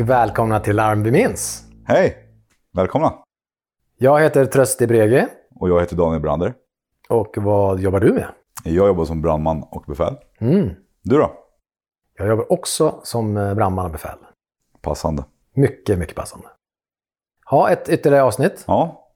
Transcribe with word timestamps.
Och 0.00 0.08
välkomna 0.08 0.60
till 0.60 0.76
Larm 0.76 1.02
vi 1.02 1.10
minns. 1.10 1.64
Hej! 1.84 2.16
Välkomna! 2.72 3.12
Jag 3.98 4.20
heter 4.20 4.46
Trösti 4.46 4.86
Brege 4.86 5.28
Och 5.54 5.68
jag 5.68 5.80
heter 5.80 5.96
Daniel 5.96 6.22
Brander. 6.22 6.54
och 7.08 7.34
vad 7.36 7.80
jobbar 7.80 8.00
du 8.00 8.12
med? 8.12 8.26
Jag 8.64 8.86
jobbar 8.86 9.04
som 9.04 9.22
brandman 9.22 9.62
och 9.70 9.84
befäl. 9.86 10.16
Mm. 10.38 10.70
Du 11.02 11.16
då? 11.16 11.32
Jag 12.18 12.28
jobbar 12.28 12.52
också 12.52 13.00
som 13.02 13.36
eh, 13.36 13.54
brandman 13.54 13.84
och 13.84 13.92
befäl. 13.92 14.18
Passande. 14.80 15.24
Mycket, 15.54 15.98
mycket 15.98 16.16
passande. 16.16 16.46
Ha 17.50 17.70
ett 17.70 17.88
ytterligare 17.88 18.24
avsnitt. 18.24 18.64
Ja, 18.66 19.10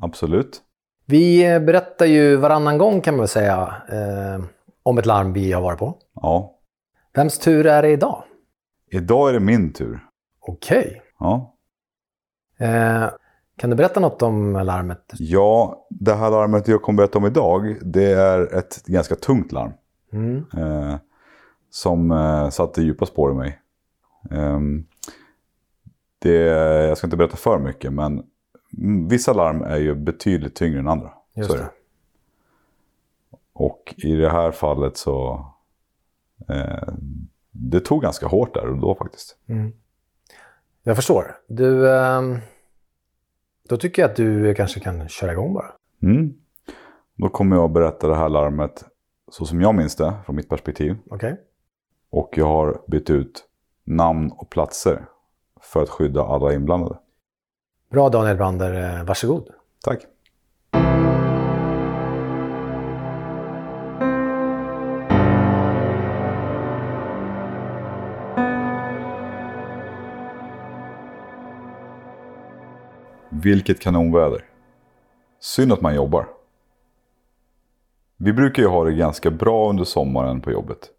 absolut. 0.00 0.62
Vi 1.06 1.60
berättar 1.60 2.06
ju 2.06 2.36
varannan 2.36 2.78
gång 2.78 3.00
kan 3.00 3.14
man 3.14 3.20
väl 3.20 3.28
säga 3.28 3.74
eh, 3.88 4.44
om 4.82 4.98
ett 4.98 5.06
larm 5.06 5.32
vi 5.32 5.52
har 5.52 5.62
varit 5.62 5.78
på. 5.78 5.98
Ja. 6.14 6.58
Vems 7.14 7.38
tur 7.38 7.66
är 7.66 7.82
det 7.82 7.88
idag? 7.88 8.22
Idag 8.90 9.28
är 9.28 9.32
det 9.32 9.40
min 9.40 9.72
tur. 9.72 10.06
Okej. 10.40 11.02
Ja. 11.18 11.54
Eh, 12.58 13.10
kan 13.56 13.70
du 13.70 13.76
berätta 13.76 14.00
något 14.00 14.22
om 14.22 14.52
larmet? 14.52 15.04
ja, 15.18 15.86
det 15.90 16.14
här 16.14 16.30
larmet 16.30 16.68
jag 16.68 16.82
kommer 16.82 16.96
berätta 16.96 17.18
om 17.18 17.26
idag, 17.26 17.76
det 17.82 18.12
är 18.12 18.54
ett 18.54 18.86
ganska 18.86 19.14
tungt 19.14 19.52
larm. 19.52 19.72
Mm. 20.12 20.44
Eh, 20.56 20.96
som 21.70 22.10
eh, 22.10 22.50
satte 22.50 22.82
djupa 22.82 23.06
spår 23.06 23.32
i 23.32 23.34
mig. 23.34 23.60
Ehm, 24.30 24.86
det, 26.18 26.34
jag 26.86 26.98
ska 26.98 27.06
inte 27.06 27.16
berätta 27.16 27.36
för 27.36 27.58
mycket, 27.58 27.92
men 27.92 28.22
vissa 29.08 29.32
larm 29.32 29.62
är 29.62 29.76
ju 29.76 29.94
betydligt 29.94 30.54
tyngre 30.54 30.78
än 30.78 30.88
andra. 30.88 31.12
Just 31.34 31.50
det. 31.50 31.70
Och 33.52 33.94
i 33.96 34.12
det 34.12 34.30
här 34.30 34.50
fallet 34.50 34.96
så... 34.96 35.46
Eh, 36.48 36.88
det 37.50 37.80
tog 37.80 38.02
ganska 38.02 38.26
hårt 38.26 38.54
där 38.54 38.68
och 38.68 38.78
då 38.78 38.94
faktiskt. 38.94 39.36
Mm. 39.46 39.72
Jag 40.82 40.96
förstår. 40.96 41.36
Du, 41.48 41.94
ehm, 41.94 42.38
då 43.68 43.76
tycker 43.76 44.02
jag 44.02 44.10
att 44.10 44.16
du 44.16 44.54
kanske 44.54 44.80
kan 44.80 45.08
köra 45.08 45.32
igång 45.32 45.54
bara. 45.54 45.72
Mm. 46.02 46.34
Då 47.16 47.28
kommer 47.28 47.56
jag 47.56 47.64
att 47.64 47.72
berätta 47.72 48.08
det 48.08 48.16
här 48.16 48.28
larmet 48.28 48.84
så 49.30 49.46
som 49.46 49.60
jag 49.60 49.74
minns 49.74 49.96
det 49.96 50.14
från 50.26 50.36
mitt 50.36 50.48
perspektiv. 50.48 50.96
Okej? 51.10 51.40
Och 52.10 52.34
jag 52.36 52.46
har 52.46 52.82
bytt 52.86 53.10
ut 53.10 53.44
namn 53.84 54.30
och 54.32 54.50
platser 54.50 55.04
för 55.60 55.82
att 55.82 55.88
skydda 55.88 56.22
alla 56.22 56.52
inblandade. 56.54 56.98
Bra 57.90 58.08
Daniel 58.08 58.36
Brander, 58.36 58.98
eh, 58.98 59.04
varsågod. 59.04 59.48
Tack. 59.82 60.06
Vilket 73.42 73.80
kanonväder. 73.80 74.44
Synd 75.40 75.72
att 75.72 75.80
man 75.80 75.94
jobbar. 75.94 76.28
Vi 78.16 78.32
brukar 78.32 78.62
ju 78.62 78.68
ha 78.68 78.84
det 78.84 78.92
ganska 78.92 79.30
bra 79.30 79.70
under 79.70 79.84
sommaren 79.84 80.40
på 80.40 80.50
jobbet. 80.50 80.90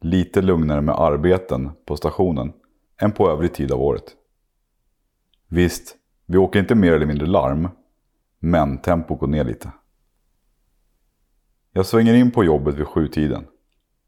Lite 0.00 0.42
lugnare 0.42 0.80
med 0.80 0.94
arbeten 0.94 1.70
på 1.84 1.96
stationen 1.96 2.52
än 3.00 3.12
på 3.12 3.30
övrig 3.30 3.54
tid 3.54 3.72
av 3.72 3.82
året. 3.82 4.04
Visst, 5.48 5.96
vi 6.26 6.38
åker 6.38 6.60
inte 6.60 6.74
mer 6.74 6.92
eller 6.92 7.06
mindre 7.06 7.26
larm, 7.26 7.68
men 8.38 8.78
tempot 8.78 9.20
går 9.20 9.26
ner 9.26 9.44
lite. 9.44 9.72
Jag 11.72 11.86
svänger 11.86 12.14
in 12.14 12.30
på 12.30 12.44
jobbet 12.44 12.74
vid 12.74 12.86
sjutiden, 12.86 13.46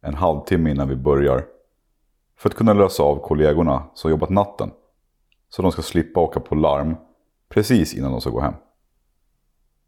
en 0.01 0.15
halvtimme 0.15 0.71
innan 0.71 0.89
vi 0.89 0.97
börjar, 0.97 1.45
för 2.37 2.49
att 2.49 2.57
kunna 2.57 2.73
lösa 2.73 3.03
av 3.03 3.17
kollegorna 3.17 3.85
som 3.95 4.11
jobbat 4.11 4.31
natten, 4.31 4.71
så 5.49 5.63
de 5.63 5.73
ska 5.73 5.83
slippa 5.83 6.21
åka 6.21 6.41
på 6.41 6.55
larm 6.55 6.97
precis 7.53 7.95
innan 7.95 8.13
de 8.13 8.21
ska 8.21 8.31
gå 8.31 8.41
hem. 8.41 8.55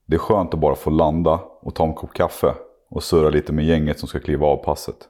Det 0.07 0.15
är 0.15 0.19
skönt 0.19 0.55
att 0.55 0.61
bara 0.61 0.75
få 0.75 0.91
landa 0.91 1.41
och 1.61 1.75
ta 1.75 1.85
en 1.85 1.95
kopp 1.95 2.13
kaffe 2.13 2.55
och 2.89 3.03
surra 3.03 3.31
lite 3.31 3.53
med 3.53 3.65
gänget 3.65 3.99
som 3.99 4.09
ska 4.09 4.21
kliva 4.21 4.47
av 4.47 4.57
passet. 4.57 5.09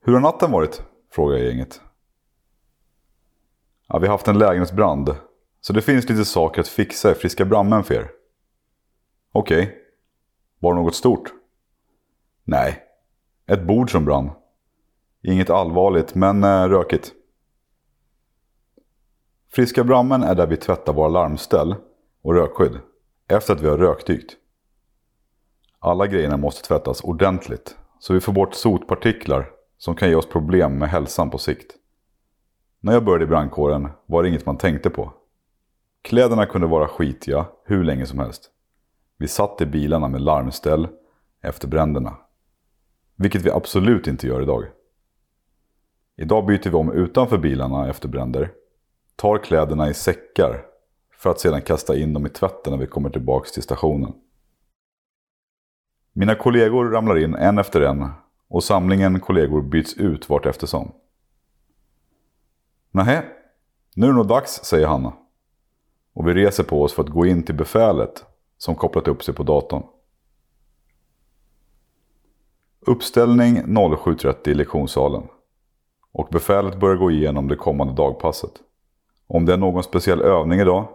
Hur 0.00 0.12
har 0.12 0.20
natten 0.20 0.50
varit? 0.50 0.82
frågar 1.10 1.36
jag 1.36 1.46
gänget. 1.46 1.80
Ja, 3.88 3.98
vi 3.98 4.06
har 4.06 4.14
haft 4.14 4.28
en 4.28 4.38
lägenhetsbrand. 4.38 5.16
Så 5.60 5.72
det 5.72 5.82
finns 5.82 6.08
lite 6.08 6.24
saker 6.24 6.60
att 6.60 6.68
fixa 6.68 7.10
i 7.10 7.14
friska 7.14 7.44
brandmän 7.44 7.84
för 7.84 7.94
er. 7.94 8.10
Okej. 9.32 9.78
Var 10.58 10.74
det 10.74 10.80
något 10.80 10.94
stort? 10.94 11.32
Nej. 12.44 12.82
Ett 13.46 13.66
bord 13.66 13.90
som 13.90 14.04
brann. 14.04 14.30
Inget 15.22 15.50
allvarligt, 15.50 16.14
men 16.14 16.44
eh, 16.44 16.68
rökigt. 16.68 17.12
Friska 19.54 19.84
brandmän 19.84 20.22
är 20.22 20.34
där 20.34 20.46
vi 20.46 20.56
tvättar 20.56 20.92
våra 20.92 21.08
larmställ 21.08 21.74
och 22.22 22.34
rökskydd. 22.34 22.78
Efter 23.28 23.54
att 23.54 23.60
vi 23.60 23.68
har 23.68 23.78
rökdykt. 23.78 24.36
Alla 25.78 26.06
grejerna 26.06 26.36
måste 26.36 26.68
tvättas 26.68 27.00
ordentligt. 27.00 27.76
Så 27.98 28.14
vi 28.14 28.20
får 28.20 28.32
bort 28.32 28.54
sotpartiklar 28.54 29.50
som 29.78 29.94
kan 29.94 30.08
ge 30.08 30.14
oss 30.14 30.28
problem 30.28 30.78
med 30.78 30.88
hälsan 30.88 31.30
på 31.30 31.38
sikt. 31.38 31.72
När 32.80 32.92
jag 32.92 33.04
började 33.04 33.24
i 33.24 33.28
brandkåren 33.28 33.88
var 34.06 34.22
det 34.22 34.28
inget 34.28 34.46
man 34.46 34.58
tänkte 34.58 34.90
på. 34.90 35.12
Kläderna 36.02 36.46
kunde 36.46 36.66
vara 36.66 36.88
skitiga 36.88 37.46
hur 37.64 37.84
länge 37.84 38.06
som 38.06 38.18
helst. 38.18 38.50
Vi 39.18 39.28
satt 39.28 39.60
i 39.60 39.66
bilarna 39.66 40.08
med 40.08 40.20
larmställ 40.20 40.88
efter 41.42 41.68
bränderna. 41.68 42.16
Vilket 43.16 43.42
vi 43.42 43.50
absolut 43.50 44.06
inte 44.06 44.26
gör 44.26 44.42
idag. 44.42 44.64
Idag 46.16 46.46
byter 46.46 46.70
vi 46.70 46.76
om 46.76 46.92
utanför 46.92 47.38
bilarna 47.38 47.88
efter 47.88 48.08
bränder. 48.08 48.52
Tar 49.16 49.38
kläderna 49.38 49.90
i 49.90 49.94
säckar 49.94 50.66
för 51.18 51.30
att 51.30 51.40
sedan 51.40 51.62
kasta 51.62 51.96
in 51.96 52.12
dem 52.12 52.26
i 52.26 52.28
tvätten 52.28 52.72
när 52.72 52.80
vi 52.80 52.86
kommer 52.86 53.10
tillbaks 53.10 53.52
till 53.52 53.62
stationen. 53.62 54.12
Mina 56.12 56.34
kollegor 56.34 56.90
ramlar 56.90 57.18
in 57.18 57.34
en 57.34 57.58
efter 57.58 57.80
en 57.80 58.10
och 58.48 58.64
samlingen 58.64 59.20
kollegor 59.20 59.62
byts 59.62 59.94
ut 59.94 60.28
vart 60.28 60.46
eftersom. 60.46 60.92
Nähä, 62.90 63.24
nu 63.96 64.06
är 64.06 64.10
det 64.10 64.16
nog 64.16 64.28
dags, 64.28 64.50
säger 64.64 64.86
Hanna. 64.86 65.12
Och 66.12 66.28
vi 66.28 66.34
reser 66.34 66.64
på 66.64 66.82
oss 66.82 66.94
för 66.94 67.02
att 67.02 67.08
gå 67.08 67.26
in 67.26 67.42
till 67.42 67.54
befälet 67.54 68.24
som 68.58 68.74
kopplat 68.74 69.08
upp 69.08 69.22
sig 69.22 69.34
på 69.34 69.42
datorn. 69.42 69.82
Uppställning 72.80 73.62
07.30 73.62 74.48
i 74.48 74.54
lektionssalen. 74.54 75.22
Och 76.12 76.28
befälet 76.30 76.80
börjar 76.80 76.96
gå 76.96 77.10
igenom 77.10 77.48
det 77.48 77.56
kommande 77.56 77.94
dagpasset. 77.94 78.52
Om 79.26 79.44
det 79.44 79.52
är 79.52 79.56
någon 79.56 79.82
speciell 79.82 80.20
övning 80.20 80.60
idag, 80.60 80.88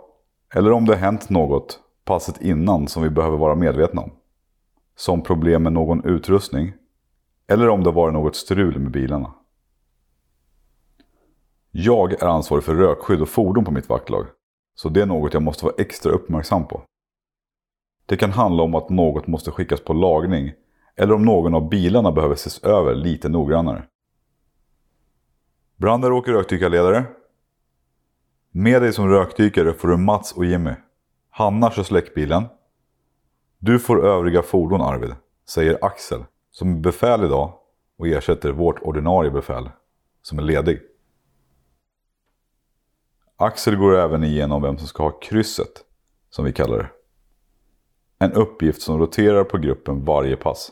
eller 0.54 0.72
om 0.72 0.86
det 0.86 0.94
har 0.94 1.00
hänt 1.00 1.30
något 1.30 1.80
passet 2.06 2.42
innan 2.42 2.88
som 2.88 3.04
vi 3.04 3.10
behöver 3.10 3.38
vara 3.38 3.56
medvetna 3.56 4.02
om. 4.02 4.12
Som 4.96 5.22
problem 5.22 5.64
med 5.64 5.74
någon 5.74 6.06
utrustning, 6.06 6.74
eller 7.48 7.70
om 7.70 7.84
det 7.84 7.92
varit 7.92 8.14
något 8.14 8.36
strul 8.36 8.80
med 8.80 8.92
bilarna. 8.92 9.34
Jag 11.72 12.14
är 12.14 12.28
ansvarig 12.28 12.64
för 12.64 12.76
rökskydd 12.76 13.22
och 13.22 13.30
fordon 13.30 13.66
på 13.66 13.72
mitt 13.72 13.90
vaktlag. 13.90 14.26
Så 14.76 14.90
det 14.90 15.02
är 15.02 15.06
något 15.06 15.34
jag 15.34 15.44
måste 15.44 15.66
vara 15.66 15.76
extra 15.78 16.12
uppmärksam 16.12 16.68
på. 16.68 16.82
Det 18.06 18.18
kan 18.18 18.32
handla 18.32 18.64
om 18.64 18.76
att 18.76 18.90
något 18.90 19.28
måste 19.28 19.52
skickas 19.52 19.82
på 19.82 19.94
lagning 19.94 20.52
eller 20.96 21.14
om 21.14 21.26
någon 21.26 21.54
av 21.54 21.70
bilarna 21.70 22.12
behöver 22.12 22.36
ses 22.36 22.64
över 22.64 22.96
lite 22.96 23.30
noggrannare. 23.30 23.84
Brander 25.76 26.12
åker 26.12 26.32
rökdykarledare. 26.32 27.06
Med 28.52 28.82
dig 28.82 28.94
som 28.94 29.08
rökdykare 29.08 29.74
får 29.74 29.88
du 29.88 29.98
Mats 29.98 30.32
och 30.32 30.46
Jimmy. 30.46 30.72
Hanna 31.30 31.72
kör 31.72 31.84
släckbilen. 31.84 32.44
Du 33.58 33.80
får 33.80 34.06
övriga 34.06 34.42
fordon 34.42 34.82
Arvid, 34.82 35.16
säger 35.50 35.86
Axel 35.86 36.24
som 36.52 36.76
är 36.76 36.80
befäl 36.80 37.24
idag 37.24 37.54
och 37.98 38.08
ersätter 38.08 38.52
vårt 38.52 38.82
ordinarie 38.82 39.32
befäl 39.32 39.70
som 40.22 40.40
är 40.40 40.44
ledig. 40.44 40.82
Axel 43.38 43.76
går 43.76 43.98
även 43.98 44.24
igenom 44.24 44.62
vem 44.62 44.78
som 44.78 44.88
ska 44.88 45.04
ha 45.04 45.20
krysset, 45.20 45.86
som 46.30 46.46
vi 46.46 46.54
kallar 46.54 46.78
det. 46.78 46.90
En 48.26 48.34
uppgift 48.34 48.82
som 48.82 49.00
roterar 49.00 49.44
på 49.44 49.58
gruppen 49.58 50.06
varje 50.06 50.36
pass. 50.36 50.72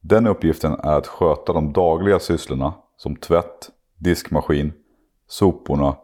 Den 0.00 0.26
uppgiften 0.26 0.72
är 0.72 0.98
att 0.98 1.06
sköta 1.06 1.52
de 1.52 1.72
dagliga 1.72 2.18
sysslorna 2.18 2.74
som 2.96 3.16
tvätt, 3.16 3.70
diskmaskin, 3.96 4.72
soporna 5.26 5.96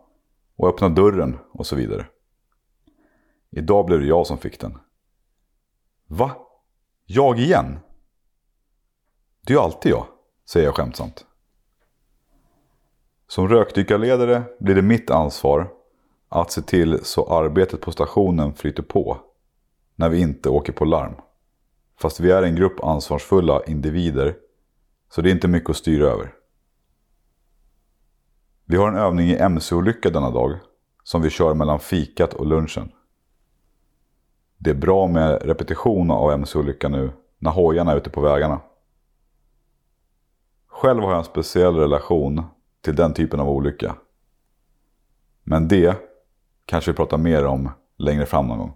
och 0.56 0.68
öppna 0.68 0.88
dörren 0.88 1.38
och 1.52 1.66
så 1.66 1.76
vidare. 1.76 2.06
Idag 3.50 3.86
blev 3.86 4.00
det 4.00 4.06
jag 4.06 4.26
som 4.26 4.38
fick 4.38 4.60
den. 4.60 4.78
Va? 6.06 6.36
Jag 7.04 7.38
igen? 7.38 7.78
Det 9.46 9.52
är 9.52 9.56
ju 9.56 9.62
alltid 9.62 9.92
jag, 9.92 10.06
säger 10.44 10.66
jag 10.66 10.74
skämtsamt. 10.74 11.26
Som 13.28 13.48
rökdykarledare 13.48 14.42
blir 14.60 14.74
det 14.74 14.82
mitt 14.82 15.10
ansvar 15.10 15.72
att 16.28 16.52
se 16.52 16.62
till 16.62 17.04
så 17.04 17.26
arbetet 17.26 17.80
på 17.80 17.92
stationen 17.92 18.54
flyter 18.54 18.82
på 18.82 19.20
när 19.94 20.08
vi 20.08 20.20
inte 20.20 20.48
åker 20.48 20.72
på 20.72 20.84
larm. 20.84 21.14
Fast 21.98 22.20
vi 22.20 22.30
är 22.30 22.42
en 22.42 22.56
grupp 22.56 22.84
ansvarsfulla 22.84 23.64
individer 23.64 24.36
så 25.10 25.22
det 25.22 25.30
är 25.30 25.34
inte 25.34 25.48
mycket 25.48 25.70
att 25.70 25.76
styra 25.76 26.06
över. 26.06 26.32
Vi 28.68 28.76
har 28.76 28.88
en 28.88 28.96
övning 28.96 29.28
i 29.28 29.36
mc-olycka 29.36 30.10
denna 30.10 30.30
dag 30.30 30.58
som 31.02 31.22
vi 31.22 31.30
kör 31.30 31.54
mellan 31.54 31.78
fikat 31.78 32.34
och 32.34 32.46
lunchen. 32.46 32.92
Det 34.58 34.70
är 34.70 34.74
bra 34.74 35.06
med 35.06 35.42
repetition 35.42 36.10
av 36.10 36.32
mc-olycka 36.32 36.88
nu 36.88 37.12
när 37.38 37.50
hojarna 37.50 37.92
är 37.92 37.96
ute 37.96 38.10
på 38.10 38.20
vägarna. 38.20 38.60
Själv 40.66 41.02
har 41.02 41.10
jag 41.10 41.18
en 41.18 41.24
speciell 41.24 41.74
relation 41.74 42.42
till 42.80 42.96
den 42.96 43.14
typen 43.14 43.40
av 43.40 43.48
olycka. 43.48 43.96
Men 45.42 45.68
det 45.68 45.96
kanske 46.64 46.90
vi 46.90 46.96
pratar 46.96 47.18
mer 47.18 47.44
om 47.44 47.70
längre 47.96 48.26
fram 48.26 48.46
någon 48.46 48.58
gång. 48.58 48.74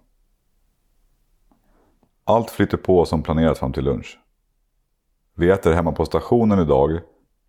Allt 2.23 2.51
flyter 2.51 2.77
på 2.77 3.05
som 3.05 3.23
planerat 3.23 3.57
fram 3.57 3.73
till 3.73 3.83
lunch. 3.83 4.19
Vi 5.35 5.49
äter 5.49 5.73
hemma 5.73 5.91
på 5.91 6.05
stationen 6.05 6.59
idag 6.59 6.99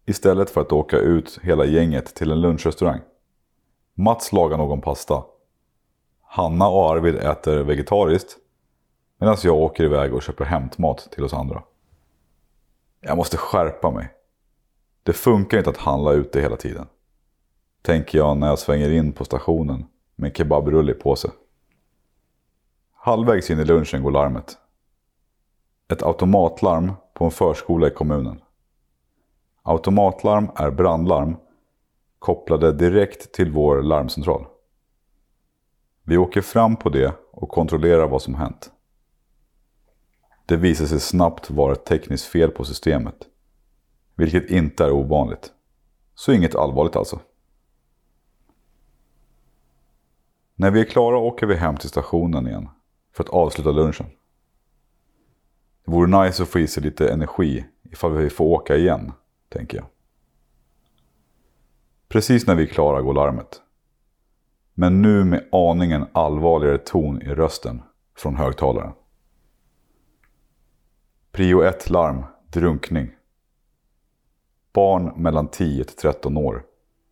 istället 0.06 0.50
för 0.50 0.60
att 0.60 0.72
åka 0.72 0.98
ut 0.98 1.38
hela 1.42 1.64
gänget 1.64 2.14
till 2.14 2.30
en 2.30 2.40
lunchrestaurang. 2.40 3.00
Mats 3.94 4.32
lagar 4.32 4.56
någon 4.56 4.80
pasta. 4.80 5.24
Hanna 6.22 6.68
och 6.68 6.90
Arvid 6.90 7.14
äter 7.14 7.62
vegetariskt 7.62 8.36
medan 9.18 9.36
jag 9.42 9.56
åker 9.56 9.84
iväg 9.84 10.14
och 10.14 10.22
köper 10.22 10.44
hämtmat 10.44 11.08
till 11.12 11.24
oss 11.24 11.32
andra. 11.32 11.62
Jag 13.00 13.16
måste 13.16 13.36
skärpa 13.36 13.90
mig. 13.90 14.08
Det 15.02 15.12
funkar 15.12 15.58
inte 15.58 15.70
att 15.70 15.76
handla 15.76 16.12
ute 16.12 16.40
hela 16.40 16.56
tiden. 16.56 16.86
Tänker 17.82 18.18
jag 18.18 18.36
när 18.36 18.46
jag 18.46 18.58
svänger 18.58 18.90
in 18.90 19.12
på 19.12 19.24
stationen 19.24 19.84
med 20.16 20.28
en 20.28 20.34
kebabrulle 20.34 20.92
i 20.92 20.94
påse. 20.94 21.30
Halvvägs 22.92 23.50
in 23.50 23.58
i 23.58 23.64
lunchen 23.64 24.02
går 24.02 24.10
larmet. 24.10 24.58
Ett 25.88 26.02
automatlarm 26.02 26.92
på 27.14 27.24
en 27.24 27.30
förskola 27.30 27.86
i 27.86 27.90
kommunen. 27.90 28.40
Automatlarm 29.62 30.50
är 30.56 30.70
brandlarm 30.70 31.36
kopplade 32.18 32.72
direkt 32.72 33.32
till 33.32 33.52
vår 33.52 33.82
larmcentral. 33.82 34.46
Vi 36.02 36.16
åker 36.16 36.40
fram 36.40 36.76
på 36.76 36.88
det 36.88 37.14
och 37.30 37.48
kontrollerar 37.48 38.08
vad 38.08 38.22
som 38.22 38.34
hänt. 38.34 38.70
Det 40.46 40.56
visar 40.56 40.86
sig 40.86 41.00
snabbt 41.00 41.50
vara 41.50 41.72
ett 41.72 41.84
tekniskt 41.84 42.24
fel 42.24 42.50
på 42.50 42.64
systemet. 42.64 43.16
Vilket 44.14 44.50
inte 44.50 44.84
är 44.84 44.90
ovanligt. 44.90 45.52
Så 46.14 46.32
inget 46.32 46.54
allvarligt 46.54 46.96
alltså. 46.96 47.20
När 50.54 50.70
vi 50.70 50.80
är 50.80 50.84
klara 50.84 51.18
åker 51.18 51.46
vi 51.46 51.54
hem 51.54 51.76
till 51.76 51.88
stationen 51.88 52.46
igen 52.46 52.68
för 53.12 53.24
att 53.24 53.30
avsluta 53.30 53.70
lunchen. 53.70 54.06
Det 55.84 55.92
vore 55.92 56.24
nice 56.24 56.42
att 56.42 56.48
få 56.48 56.58
i 56.58 56.66
sig 56.66 56.82
lite 56.82 57.12
energi 57.12 57.64
ifall 57.82 58.12
vi 58.12 58.30
får 58.30 58.44
åka 58.44 58.76
igen, 58.76 59.12
tänker 59.52 59.76
jag. 59.78 59.86
Precis 62.08 62.46
när 62.46 62.54
vi 62.54 62.62
är 62.62 62.66
klara 62.66 63.02
går 63.02 63.14
larmet. 63.14 63.62
Men 64.74 65.02
nu 65.02 65.24
med 65.24 65.48
aningen 65.52 66.06
allvarligare 66.12 66.78
ton 66.78 67.22
i 67.22 67.28
rösten 67.28 67.82
från 68.16 68.36
högtalaren. 68.36 68.92
Prio 71.32 71.62
1 71.62 71.90
larm, 71.90 72.24
drunkning. 72.46 73.10
Barn 74.72 75.12
mellan 75.16 75.48
10 75.48 75.84
till 75.84 75.96
13 75.96 76.36
år. 76.36 76.64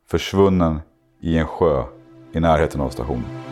Försvunnen 0.06 0.80
i 1.20 1.38
en 1.38 1.46
sjö 1.46 1.84
i 2.32 2.40
närheten 2.40 2.80
av 2.80 2.88
stationen. 2.88 3.49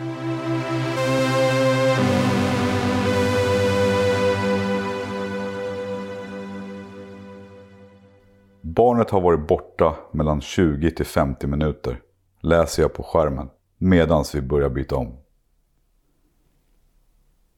Barnet 8.79 9.09
har 9.09 9.21
varit 9.21 9.47
borta 9.47 9.95
mellan 10.11 10.41
20 10.41 10.91
till 10.91 11.05
50 11.05 11.47
minuter, 11.47 12.01
läser 12.41 12.81
jag 12.81 12.93
på 12.93 13.03
skärmen, 13.03 13.49
medan 13.77 14.25
vi 14.33 14.41
börjar 14.41 14.69
byta 14.69 14.95
om. 14.95 15.17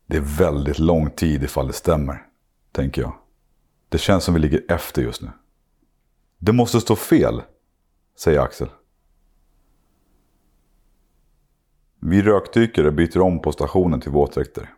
Det 0.05 0.17
är 0.17 0.37
väldigt 0.37 0.79
lång 0.79 1.09
tid 1.09 1.43
ifall 1.43 1.67
det 1.67 1.73
stämmer, 1.73 2.25
tänker 2.71 3.01
jag. 3.01 3.13
Det 3.89 3.97
känns 3.97 4.23
som 4.23 4.33
vi 4.33 4.39
ligger 4.39 4.71
efter 4.71 5.01
just 5.01 5.21
nu. 5.21 5.29
Det 6.37 6.53
måste 6.53 6.81
stå 6.81 6.95
fel, 6.95 7.41
säger 8.17 8.39
Axel. 8.39 8.69
Vi 11.99 12.21
rökdykare 12.21 12.91
byter 12.91 13.21
om 13.21 13.41
på 13.41 13.51
stationen 13.51 14.01
till 14.01 14.11
våtdräkter. 14.11 14.73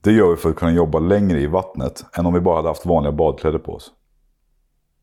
Det 0.00 0.12
gör 0.12 0.30
vi 0.30 0.36
för 0.36 0.50
att 0.50 0.56
kunna 0.56 0.72
jobba 0.72 0.98
längre 0.98 1.40
i 1.40 1.46
vattnet 1.46 2.04
än 2.12 2.26
om 2.26 2.34
vi 2.34 2.40
bara 2.40 2.56
hade 2.56 2.68
haft 2.68 2.86
vanliga 2.86 3.12
badkläder 3.12 3.58
på 3.58 3.74
oss. 3.74 3.94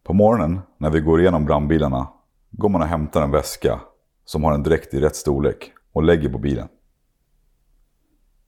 På 0.05 0.13
morgonen 0.13 0.59
när 0.77 0.89
vi 0.89 0.99
går 0.99 1.21
igenom 1.21 1.45
brandbilarna 1.45 2.07
går 2.51 2.69
man 2.69 2.81
och 2.81 2.87
hämtar 2.87 3.21
en 3.21 3.31
väska 3.31 3.79
som 4.25 4.43
har 4.43 4.53
en 4.53 4.63
dräkt 4.63 4.93
i 4.93 4.99
rätt 4.99 5.15
storlek 5.15 5.71
och 5.93 6.03
lägger 6.03 6.29
på 6.29 6.37
bilen. 6.37 6.67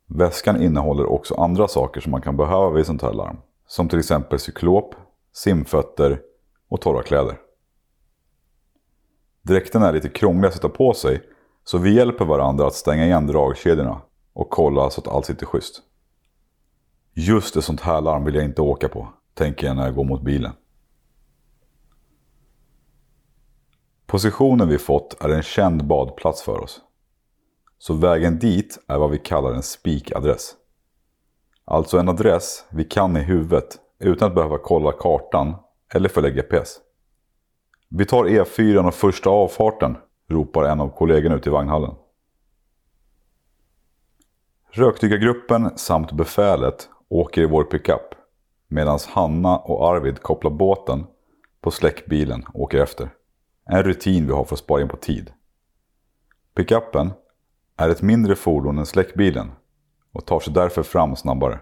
Väskan 0.05 0.61
innehåller 0.61 1.05
också 1.05 1.35
andra 1.35 1.67
saker 1.67 2.01
som 2.01 2.11
man 2.11 2.21
kan 2.21 2.37
behöva 2.37 2.69
vid 2.69 2.85
sånt 2.85 3.01
här 3.01 3.13
larm. 3.13 3.37
Som 3.67 3.89
till 3.89 3.99
exempel 3.99 4.39
cyklop, 4.39 4.95
simfötter 5.33 6.21
och 6.69 6.81
torra 6.81 7.03
kläder. 7.03 7.37
Dräkten 9.41 9.83
är 9.83 9.93
lite 9.93 10.09
krånglig 10.09 10.47
att 10.47 10.53
sätta 10.53 10.69
på 10.69 10.93
sig 10.93 11.21
så 11.63 11.77
vi 11.77 11.95
hjälper 11.95 12.25
varandra 12.25 12.67
att 12.67 12.73
stänga 12.73 13.05
igen 13.05 13.27
dragkedjorna 13.27 14.01
och 14.33 14.49
kolla 14.49 14.89
så 14.89 15.01
att 15.01 15.07
allt 15.07 15.25
sitter 15.25 15.45
schysst. 15.45 15.81
Just 17.13 17.55
ett 17.55 17.63
sånt 17.63 17.81
här 17.81 18.01
larm 18.01 18.23
vill 18.23 18.35
jag 18.35 18.43
inte 18.43 18.61
åka 18.61 18.89
på, 18.89 19.07
tänker 19.33 19.67
jag 19.67 19.75
när 19.75 19.85
jag 19.85 19.95
går 19.95 20.03
mot 20.03 20.21
bilen. 20.21 20.53
Positionen 24.07 24.69
vi 24.69 24.77
fått 24.77 25.23
är 25.23 25.29
en 25.29 25.41
känd 25.41 25.85
badplats 25.85 26.41
för 26.41 26.59
oss. 26.59 26.81
Så 27.77 27.93
vägen 27.93 28.39
dit 28.39 28.79
är 28.87 28.97
vad 28.97 29.11
vi 29.11 29.17
kallar 29.17 29.53
en 29.53 29.63
spikadress. 29.63 30.55
Alltså 31.65 31.97
en 31.97 32.09
adress 32.09 32.65
vi 32.69 32.83
kan 32.83 33.17
i 33.17 33.19
huvudet 33.19 33.77
utan 33.99 34.27
att 34.27 34.35
behöva 34.35 34.57
kolla 34.57 34.91
kartan 34.91 35.55
eller 35.93 36.09
följa 36.09 36.29
GPS. 36.29 36.77
Vi 37.89 38.05
tar 38.05 38.25
E4 38.25 38.87
och 38.87 38.93
första 38.93 39.29
avfarten, 39.29 39.97
ropar 40.29 40.63
en 40.63 40.81
av 40.81 40.89
kollegorna 40.89 41.35
ut 41.35 41.47
i 41.47 41.49
vagnhallen. 41.49 41.95
Rökdykargruppen 44.71 45.77
samt 45.77 46.11
befälet 46.11 46.89
åker 47.09 47.41
i 47.41 47.45
vår 47.45 47.63
pickup 47.63 48.15
medan 48.67 48.99
Hanna 49.07 49.57
och 49.57 49.89
Arvid 49.89 50.21
kopplar 50.21 50.51
båten 50.51 51.05
på 51.61 51.71
släckbilen 51.71 52.45
och 52.53 52.61
åker 52.61 52.79
efter. 52.79 53.09
En 53.69 53.83
rutin 53.83 54.27
vi 54.27 54.33
har 54.33 54.43
för 54.43 54.55
att 54.55 54.59
spara 54.59 54.81
in 54.81 54.87
på 54.87 54.97
tid. 54.97 55.31
Pickuppen 56.55 57.11
är 57.77 57.89
ett 57.89 58.01
mindre 58.01 58.35
fordon 58.35 58.77
än 58.77 58.85
släckbilen 58.85 59.51
och 60.11 60.25
tar 60.25 60.39
sig 60.39 60.53
därför 60.53 60.83
fram 60.83 61.15
snabbare. 61.15 61.59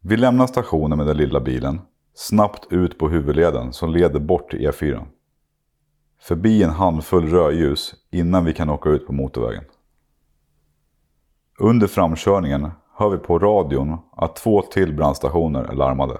Vi 0.00 0.16
lämnar 0.16 0.46
stationen 0.46 0.98
med 0.98 1.06
den 1.06 1.16
lilla 1.16 1.40
bilen, 1.40 1.80
snabbt 2.14 2.72
ut 2.72 2.98
på 2.98 3.08
huvudleden 3.08 3.72
som 3.72 3.90
leder 3.90 4.20
bort 4.20 4.50
till 4.50 4.70
E4. 4.70 5.06
Förbi 6.20 6.62
en 6.62 6.70
handfull 6.70 7.26
rödljus 7.30 7.94
innan 8.10 8.44
vi 8.44 8.54
kan 8.54 8.70
åka 8.70 8.90
ut 8.90 9.06
på 9.06 9.12
motorvägen. 9.12 9.64
Under 11.58 11.86
framkörningen 11.86 12.70
hör 12.94 13.10
vi 13.10 13.18
på 13.18 13.38
radion 13.38 13.98
att 14.12 14.36
två 14.36 14.62
till 14.62 14.96
brandstationer 14.96 15.64
är 15.64 15.74
larmade. 15.74 16.18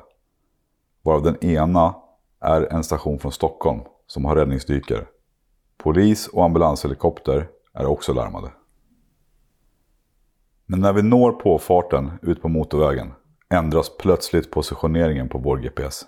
Varav 1.02 1.22
den 1.22 1.44
ena 1.44 1.94
är 2.40 2.72
en 2.72 2.84
station 2.84 3.18
från 3.18 3.32
Stockholm 3.32 3.80
som 4.06 4.24
har 4.24 4.36
räddningsdykare. 4.36 5.04
Polis 5.76 6.28
och 6.28 6.44
ambulanshelikopter 6.44 7.48
är 7.72 7.86
också 7.86 8.12
larmade. 8.12 8.52
Men 10.66 10.80
när 10.80 10.92
vi 10.92 11.02
når 11.02 11.32
påfarten 11.32 12.10
ut 12.22 12.42
på 12.42 12.48
motorvägen 12.48 13.12
ändras 13.48 13.96
plötsligt 13.98 14.50
positioneringen 14.50 15.28
på 15.28 15.38
vår 15.38 15.58
GPS. 15.58 16.06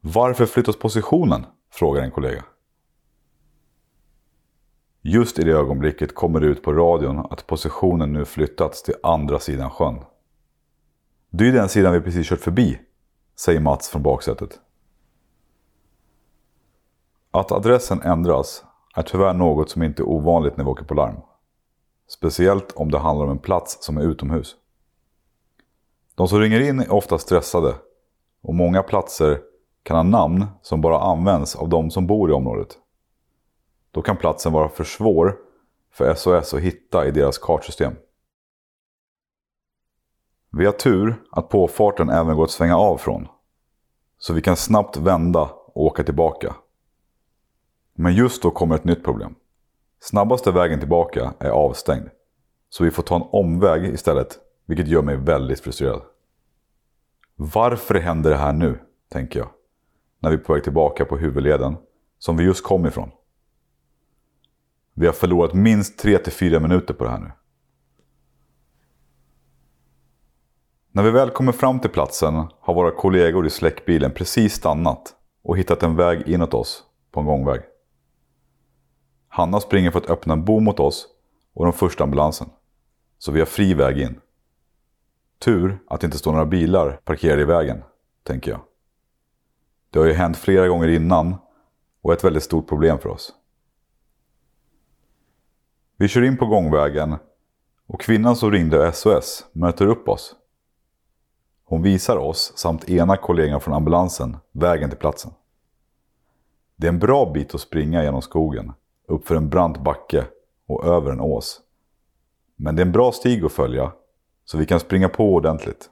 Varför 0.00 0.46
flyttas 0.46 0.76
positionen? 0.76 1.46
frågar 1.70 2.02
en 2.02 2.10
kollega. 2.10 2.44
Just 5.02 5.38
i 5.38 5.44
det 5.44 5.52
ögonblicket 5.52 6.14
kommer 6.14 6.40
det 6.40 6.46
ut 6.46 6.62
på 6.62 6.72
radion 6.72 7.18
att 7.30 7.46
positionen 7.46 8.12
nu 8.12 8.24
flyttats 8.24 8.82
till 8.82 8.94
andra 9.02 9.38
sidan 9.38 9.70
sjön. 9.70 9.98
Det 11.30 11.48
är 11.48 11.52
den 11.52 11.68
sidan 11.68 11.92
vi 11.92 12.00
precis 12.00 12.28
kört 12.28 12.40
förbi, 12.40 12.78
säger 13.36 13.60
Mats 13.60 13.88
från 13.88 14.02
baksätet. 14.02 14.60
Att 17.30 17.52
adressen 17.52 18.02
ändras 18.02 18.64
är 18.94 19.02
tyvärr 19.02 19.32
något 19.32 19.70
som 19.70 19.82
inte 19.82 20.02
är 20.02 20.08
ovanligt 20.08 20.56
när 20.56 20.64
vi 20.64 20.70
åker 20.70 20.84
på 20.84 20.94
larm. 20.94 21.16
Speciellt 22.08 22.72
om 22.72 22.90
det 22.90 22.98
handlar 22.98 23.24
om 23.24 23.30
en 23.30 23.38
plats 23.38 23.84
som 23.84 23.98
är 23.98 24.02
utomhus. 24.02 24.56
De 26.14 26.28
som 26.28 26.40
ringer 26.40 26.60
in 26.60 26.80
är 26.80 26.92
ofta 26.92 27.18
stressade 27.18 27.74
och 28.42 28.54
många 28.54 28.82
platser 28.82 29.40
kan 29.82 29.96
ha 29.96 30.02
namn 30.02 30.46
som 30.62 30.80
bara 30.80 31.00
används 31.00 31.56
av 31.56 31.68
de 31.68 31.90
som 31.90 32.06
bor 32.06 32.30
i 32.30 32.32
området. 32.32 32.78
Då 33.90 34.02
kan 34.02 34.16
platsen 34.16 34.52
vara 34.52 34.68
för 34.68 34.84
svår 34.84 35.36
för 35.92 36.14
SOS 36.14 36.54
att 36.54 36.60
hitta 36.60 37.06
i 37.06 37.10
deras 37.10 37.38
kartsystem. 37.38 37.96
Vi 40.50 40.64
har 40.66 40.72
tur 40.72 41.22
att 41.30 41.48
påfarten 41.48 42.10
även 42.10 42.36
går 42.36 42.44
att 42.44 42.50
svänga 42.50 42.76
av 42.76 42.96
från. 42.96 43.28
Så 44.18 44.32
vi 44.32 44.42
kan 44.42 44.56
snabbt 44.56 44.96
vända 44.96 45.42
och 45.66 45.84
åka 45.84 46.04
tillbaka. 46.04 46.56
Men 47.94 48.14
just 48.14 48.42
då 48.42 48.50
kommer 48.50 48.74
ett 48.74 48.84
nytt 48.84 49.04
problem. 49.04 49.34
Snabbaste 50.00 50.50
vägen 50.50 50.78
tillbaka 50.78 51.34
är 51.38 51.50
avstängd. 51.50 52.08
Så 52.68 52.84
vi 52.84 52.90
får 52.90 53.02
ta 53.02 53.16
en 53.16 53.28
omväg 53.32 53.84
istället, 53.84 54.38
vilket 54.66 54.88
gör 54.88 55.02
mig 55.02 55.16
väldigt 55.16 55.60
frustrerad. 55.60 56.02
Varför 57.36 57.94
händer 57.94 58.30
det 58.30 58.36
här 58.36 58.52
nu, 58.52 58.78
tänker 59.08 59.38
jag. 59.38 59.48
När 60.20 60.30
vi 60.30 60.36
är 60.36 60.40
på 60.40 60.52
väg 60.52 60.62
tillbaka 60.62 61.04
på 61.04 61.16
huvudleden, 61.16 61.76
som 62.18 62.36
vi 62.36 62.44
just 62.44 62.64
kom 62.64 62.86
ifrån. 62.86 63.10
Vi 64.94 65.06
har 65.06 65.12
förlorat 65.12 65.54
minst 65.54 66.04
3-4 66.04 66.60
minuter 66.60 66.94
på 66.94 67.04
det 67.04 67.10
här 67.10 67.18
nu. 67.18 67.32
När 70.96 71.02
vi 71.02 71.10
väl 71.10 71.30
kommer 71.30 71.52
fram 71.52 71.80
till 71.80 71.90
platsen 71.90 72.46
har 72.60 72.74
våra 72.74 72.90
kollegor 72.90 73.46
i 73.46 73.50
släckbilen 73.50 74.10
precis 74.10 74.54
stannat 74.54 75.14
och 75.42 75.58
hittat 75.58 75.82
en 75.82 75.96
väg 75.96 76.28
inåt 76.28 76.54
oss 76.54 76.84
på 77.10 77.20
en 77.20 77.26
gångväg. 77.26 77.60
Hanna 79.28 79.60
springer 79.60 79.90
för 79.90 79.98
att 79.98 80.10
öppna 80.10 80.32
en 80.32 80.44
bom 80.44 80.64
mot 80.64 80.80
oss 80.80 81.08
och 81.54 81.64
den 81.64 81.72
första 81.72 82.04
ambulansen. 82.04 82.48
Så 83.18 83.32
vi 83.32 83.38
har 83.38 83.46
fri 83.46 83.74
väg 83.74 83.98
in. 83.98 84.20
Tur 85.38 85.78
att 85.88 86.00
det 86.00 86.04
inte 86.04 86.18
står 86.18 86.32
några 86.32 86.46
bilar 86.46 87.00
parkerade 87.04 87.42
i 87.42 87.44
vägen, 87.44 87.82
tänker 88.22 88.50
jag. 88.50 88.60
Det 89.90 89.98
har 89.98 90.06
ju 90.06 90.12
hänt 90.12 90.36
flera 90.36 90.68
gånger 90.68 90.88
innan 90.88 91.34
och 92.02 92.12
är 92.12 92.16
ett 92.16 92.24
väldigt 92.24 92.42
stort 92.42 92.68
problem 92.68 92.98
för 92.98 93.08
oss. 93.08 93.32
Vi 95.96 96.08
kör 96.08 96.22
in 96.22 96.36
på 96.36 96.46
gångvägen 96.46 97.16
och 97.86 98.00
kvinnan 98.00 98.36
som 98.36 98.50
ringde 98.50 98.92
SOS 98.92 99.46
möter 99.52 99.86
upp 99.86 100.08
oss. 100.08 100.34
Hon 101.68 101.82
visar 101.82 102.16
oss 102.16 102.52
samt 102.56 102.88
ena 102.88 103.16
kollegan 103.16 103.60
från 103.60 103.74
ambulansen 103.74 104.36
vägen 104.52 104.90
till 104.90 104.98
platsen. 104.98 105.32
Det 106.76 106.86
är 106.86 106.92
en 106.92 106.98
bra 106.98 107.30
bit 107.34 107.54
att 107.54 107.60
springa 107.60 108.02
genom 108.02 108.22
skogen, 108.22 108.72
uppför 109.08 109.34
en 109.34 109.48
brant 109.48 109.78
backe 109.78 110.26
och 110.66 110.84
över 110.86 111.10
en 111.10 111.20
ås. 111.20 111.60
Men 112.56 112.76
det 112.76 112.82
är 112.82 112.86
en 112.86 112.92
bra 112.92 113.12
stig 113.12 113.44
att 113.44 113.52
följa, 113.52 113.92
så 114.44 114.58
vi 114.58 114.66
kan 114.66 114.80
springa 114.80 115.08
på 115.08 115.34
ordentligt. 115.34 115.90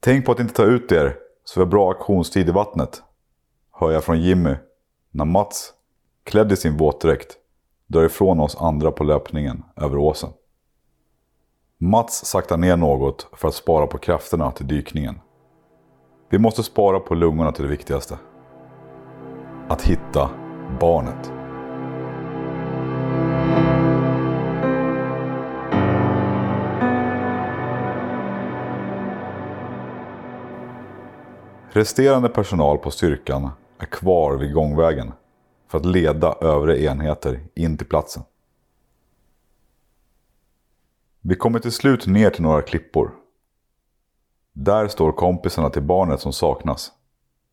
Tänk 0.00 0.26
på 0.26 0.32
att 0.32 0.40
inte 0.40 0.54
ta 0.54 0.64
ut 0.64 0.92
er, 0.92 1.16
så 1.44 1.60
vi 1.60 1.64
har 1.64 1.70
bra 1.70 1.90
aktionstid 1.90 2.48
i 2.48 2.52
vattnet, 2.52 3.02
hör 3.72 3.90
jag 3.90 4.04
från 4.04 4.20
Jimmy 4.20 4.54
när 5.10 5.24
Mats, 5.24 5.74
klädd 6.24 6.52
i 6.52 6.56
sin 6.56 6.76
våtdräkt, 6.76 7.36
drar 7.86 8.04
ifrån 8.04 8.40
oss 8.40 8.56
andra 8.60 8.92
på 8.92 9.04
löpningen 9.04 9.64
över 9.76 9.96
åsen. 9.96 10.30
Mats 11.80 12.24
saktar 12.24 12.56
ner 12.56 12.76
något 12.76 13.28
för 13.32 13.48
att 13.48 13.54
spara 13.54 13.86
på 13.86 13.98
krafterna 13.98 14.50
till 14.50 14.66
dykningen. 14.66 15.20
Vi 16.30 16.38
måste 16.38 16.62
spara 16.62 17.00
på 17.00 17.14
lungorna 17.14 17.52
till 17.52 17.64
det 17.64 17.70
viktigaste. 17.70 18.18
Att 19.68 19.82
hitta 19.82 20.30
barnet. 20.80 21.32
Resterande 31.70 32.28
personal 32.28 32.78
på 32.78 32.90
styrkan 32.90 33.50
är 33.78 33.86
kvar 33.86 34.36
vid 34.36 34.54
gångvägen 34.54 35.12
för 35.68 35.78
att 35.78 35.86
leda 35.86 36.32
övriga 36.40 36.90
enheter 36.90 37.40
in 37.54 37.76
till 37.76 37.86
platsen. 37.86 38.22
Vi 41.28 41.34
kommer 41.34 41.58
till 41.58 41.72
slut 41.72 42.06
ner 42.06 42.30
till 42.30 42.42
några 42.42 42.62
klippor. 42.62 43.14
Där 44.52 44.88
står 44.88 45.12
kompisarna 45.12 45.70
till 45.70 45.82
barnet 45.82 46.20
som 46.20 46.32
saknas. 46.32 46.92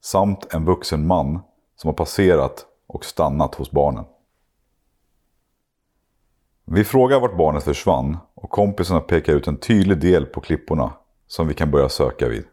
Samt 0.02 0.54
en 0.54 0.66
vuxen 0.66 1.08
man 1.08 1.40
som 1.76 1.88
har 1.88 1.94
passerat 1.94 2.66
och 2.88 3.06
stannat 3.06 3.56
hos 3.56 3.72
barnen. 3.72 4.06
Vi 6.66 6.84
frågar 6.84 7.20
vart 7.20 7.38
barnet 7.38 7.64
försvann 7.64 8.18
och 8.34 8.50
kompisarna 8.50 9.00
pekar 9.00 9.34
ut 9.34 9.48
en 9.48 9.58
tydlig 9.58 10.00
del 10.00 10.26
på 10.26 10.42
klipporna 10.42 10.94
som 11.28 11.48
vi 11.48 11.54
kan 11.54 11.72
börja 11.72 11.90
söka 11.90 12.28
vid. 12.28 12.46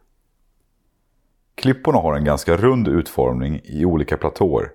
Klipporna 1.55 1.99
har 1.99 2.15
en 2.15 2.25
ganska 2.25 2.57
rund 2.57 2.89
utformning 2.89 3.61
i 3.65 3.85
olika 3.85 4.17
platåer. 4.17 4.71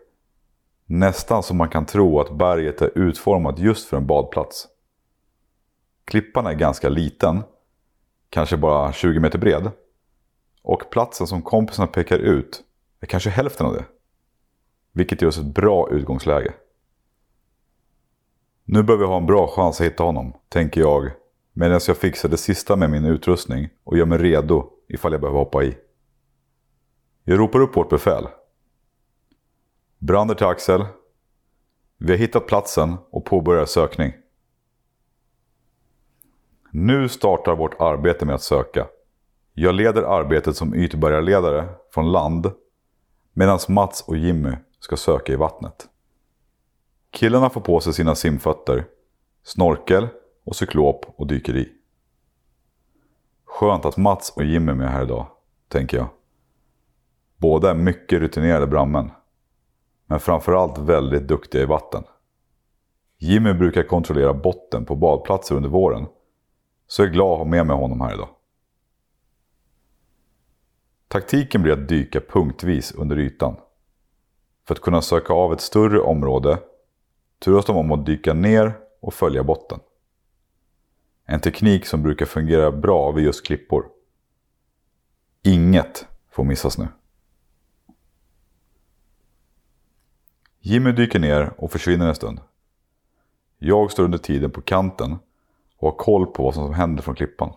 Nästan 0.85 1.43
som 1.43 1.57
man 1.57 1.69
kan 1.69 1.85
tro 1.85 2.19
att 2.19 2.37
berget 2.37 2.81
är 2.81 2.97
utformat 2.97 3.59
just 3.59 3.89
för 3.89 3.97
en 3.97 4.07
badplats. 4.07 4.67
Klippan 6.07 6.45
är 6.45 6.53
ganska 6.53 6.89
liten, 6.89 7.43
kanske 8.29 8.57
bara 8.57 8.93
20 8.93 9.19
meter 9.19 9.39
bred. 9.39 9.71
Och 10.61 10.89
platsen 10.91 11.27
som 11.27 11.41
kompisarna 11.41 11.87
pekar 11.87 12.19
ut 12.19 12.63
är 12.99 13.07
kanske 13.07 13.29
hälften 13.29 13.65
av 13.65 13.73
det. 13.73 13.85
Vilket 14.91 15.21
ger 15.21 15.27
oss 15.27 15.37
ett 15.37 15.45
bra 15.55 15.89
utgångsläge. 15.91 16.53
Nu 18.63 18.83
bör 18.83 18.97
vi 18.97 19.05
ha 19.05 19.17
en 19.17 19.25
bra 19.25 19.47
chans 19.47 19.81
att 19.81 19.87
hitta 19.87 20.03
honom, 20.03 20.33
tänker 20.49 20.81
jag 20.81 21.11
medan 21.53 21.79
jag 21.87 21.97
fixar 21.97 22.29
det 22.29 22.37
sista 22.37 22.75
med 22.75 22.89
min 22.89 23.05
utrustning 23.05 23.69
och 23.83 23.97
gör 23.97 24.05
mig 24.05 24.17
redo 24.17 24.69
ifall 24.87 25.11
jag 25.11 25.21
behöver 25.21 25.39
hoppa 25.39 25.63
i. 25.63 25.77
Jag 27.23 27.39
ropar 27.39 27.59
upp 27.59 27.77
vårt 27.77 27.89
befäl. 27.89 28.27
Brander 29.97 30.35
till 30.35 30.45
Axel. 30.45 30.85
Vi 31.97 32.11
har 32.11 32.17
hittat 32.17 32.47
platsen 32.47 32.97
och 33.09 33.25
påbörjar 33.25 33.65
sökning. 33.65 34.13
Nu 36.71 37.09
startar 37.09 37.55
vårt 37.55 37.81
arbete 37.81 38.25
med 38.25 38.35
att 38.35 38.41
söka. 38.41 38.87
Jag 39.53 39.75
leder 39.75 40.03
arbetet 40.03 40.55
som 40.55 40.75
ytbärgarledare 40.75 41.69
från 41.93 42.11
land 42.11 42.51
medan 43.33 43.59
Mats 43.67 44.01
och 44.07 44.17
Jimmy 44.17 44.51
ska 44.79 44.97
söka 44.97 45.33
i 45.33 45.35
vattnet. 45.35 45.87
Killarna 47.11 47.49
får 47.49 47.61
på 47.61 47.79
sig 47.79 47.93
sina 47.93 48.15
simfötter, 48.15 48.85
snorkel 49.43 50.07
och 50.45 50.55
cyklop 50.55 51.05
och 51.15 51.27
dyker 51.27 51.55
i. 51.55 51.69
Skönt 53.45 53.85
att 53.85 53.97
Mats 53.97 54.33
och 54.35 54.43
Jimmy 54.43 54.71
är 54.71 54.75
med 54.75 54.91
här 54.91 55.03
idag, 55.03 55.27
tänker 55.67 55.97
jag. 55.97 56.07
Båda 57.37 57.69
är 57.69 57.75
mycket 57.75 58.19
rutinerade 58.19 58.67
brandmän. 58.67 59.11
Men 60.05 60.19
framförallt 60.19 60.77
väldigt 60.77 61.27
duktiga 61.27 61.61
i 61.61 61.65
vatten. 61.65 62.03
Jimmy 63.17 63.53
brukar 63.53 63.83
kontrollera 63.83 64.33
botten 64.33 64.85
på 64.85 64.95
badplatser 64.95 65.55
under 65.55 65.69
våren. 65.69 66.05
Så 66.87 67.01
jag 67.01 67.09
är 67.09 67.13
glad 67.13 67.31
att 67.31 67.37
ha 67.37 67.45
med 67.45 67.67
mig 67.67 67.75
honom 67.75 68.01
här 68.01 68.13
idag. 68.13 68.29
Taktiken 71.07 71.61
blir 71.61 71.73
att 71.73 71.87
dyka 71.87 72.21
punktvis 72.21 72.91
under 72.91 73.19
ytan. 73.19 73.55
För 74.67 74.73
att 74.75 74.81
kunna 74.81 75.01
söka 75.01 75.33
av 75.33 75.53
ett 75.53 75.61
större 75.61 75.99
område 75.99 76.59
turas 77.39 77.65
de 77.65 77.77
om 77.77 77.91
att 77.91 78.05
dyka 78.05 78.33
ner 78.33 78.73
och 78.99 79.13
följa 79.13 79.43
botten. 79.43 79.79
En 81.25 81.39
teknik 81.39 81.85
som 81.85 82.03
brukar 82.03 82.25
fungera 82.25 82.71
bra 82.71 83.11
vid 83.11 83.25
just 83.25 83.45
klippor. 83.45 83.85
Inget 85.43 86.07
får 86.29 86.43
missas 86.43 86.77
nu. 86.77 86.87
Jimmy 90.59 90.91
dyker 90.91 91.19
ner 91.19 91.53
och 91.57 91.71
försvinner 91.71 92.07
en 92.07 92.15
stund. 92.15 92.39
Jag 93.57 93.91
står 93.91 94.03
under 94.03 94.17
tiden 94.17 94.51
på 94.51 94.61
kanten 94.61 95.17
och 95.77 95.91
har 95.91 95.97
koll 95.97 96.25
på 96.25 96.43
vad 96.43 96.53
som 96.53 96.73
händer 96.73 97.03
från 97.03 97.15
klippan. 97.15 97.53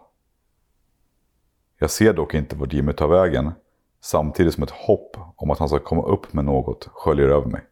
Jag 1.78 1.90
ser 1.90 2.12
dock 2.12 2.34
inte 2.34 2.56
vart 2.56 2.72
Jimmy 2.72 2.92
tar 2.92 3.08
vägen 3.08 3.52
samtidigt 4.00 4.54
som 4.54 4.62
ett 4.62 4.70
hopp 4.70 5.16
om 5.36 5.50
att 5.50 5.58
han 5.58 5.68
ska 5.68 5.78
komma 5.78 6.02
upp 6.02 6.32
med 6.32 6.44
något 6.44 6.88
sköljer 6.92 7.28
över 7.28 7.46
mig. 7.46 7.62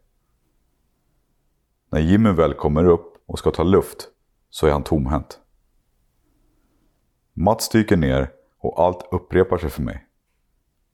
När 1.90 2.00
Jimmy 2.00 2.30
väl 2.30 2.54
kommer 2.54 2.84
upp 2.84 3.24
och 3.26 3.38
ska 3.38 3.50
ta 3.50 3.62
luft 3.62 4.08
så 4.50 4.66
är 4.66 4.72
han 4.72 4.82
tomhänt. 4.82 5.40
Mats 7.32 7.68
dyker 7.68 7.96
ner 7.96 8.32
och 8.58 8.82
allt 8.84 9.08
upprepar 9.10 9.58
sig 9.58 9.70
för 9.70 9.82
mig. 9.82 10.06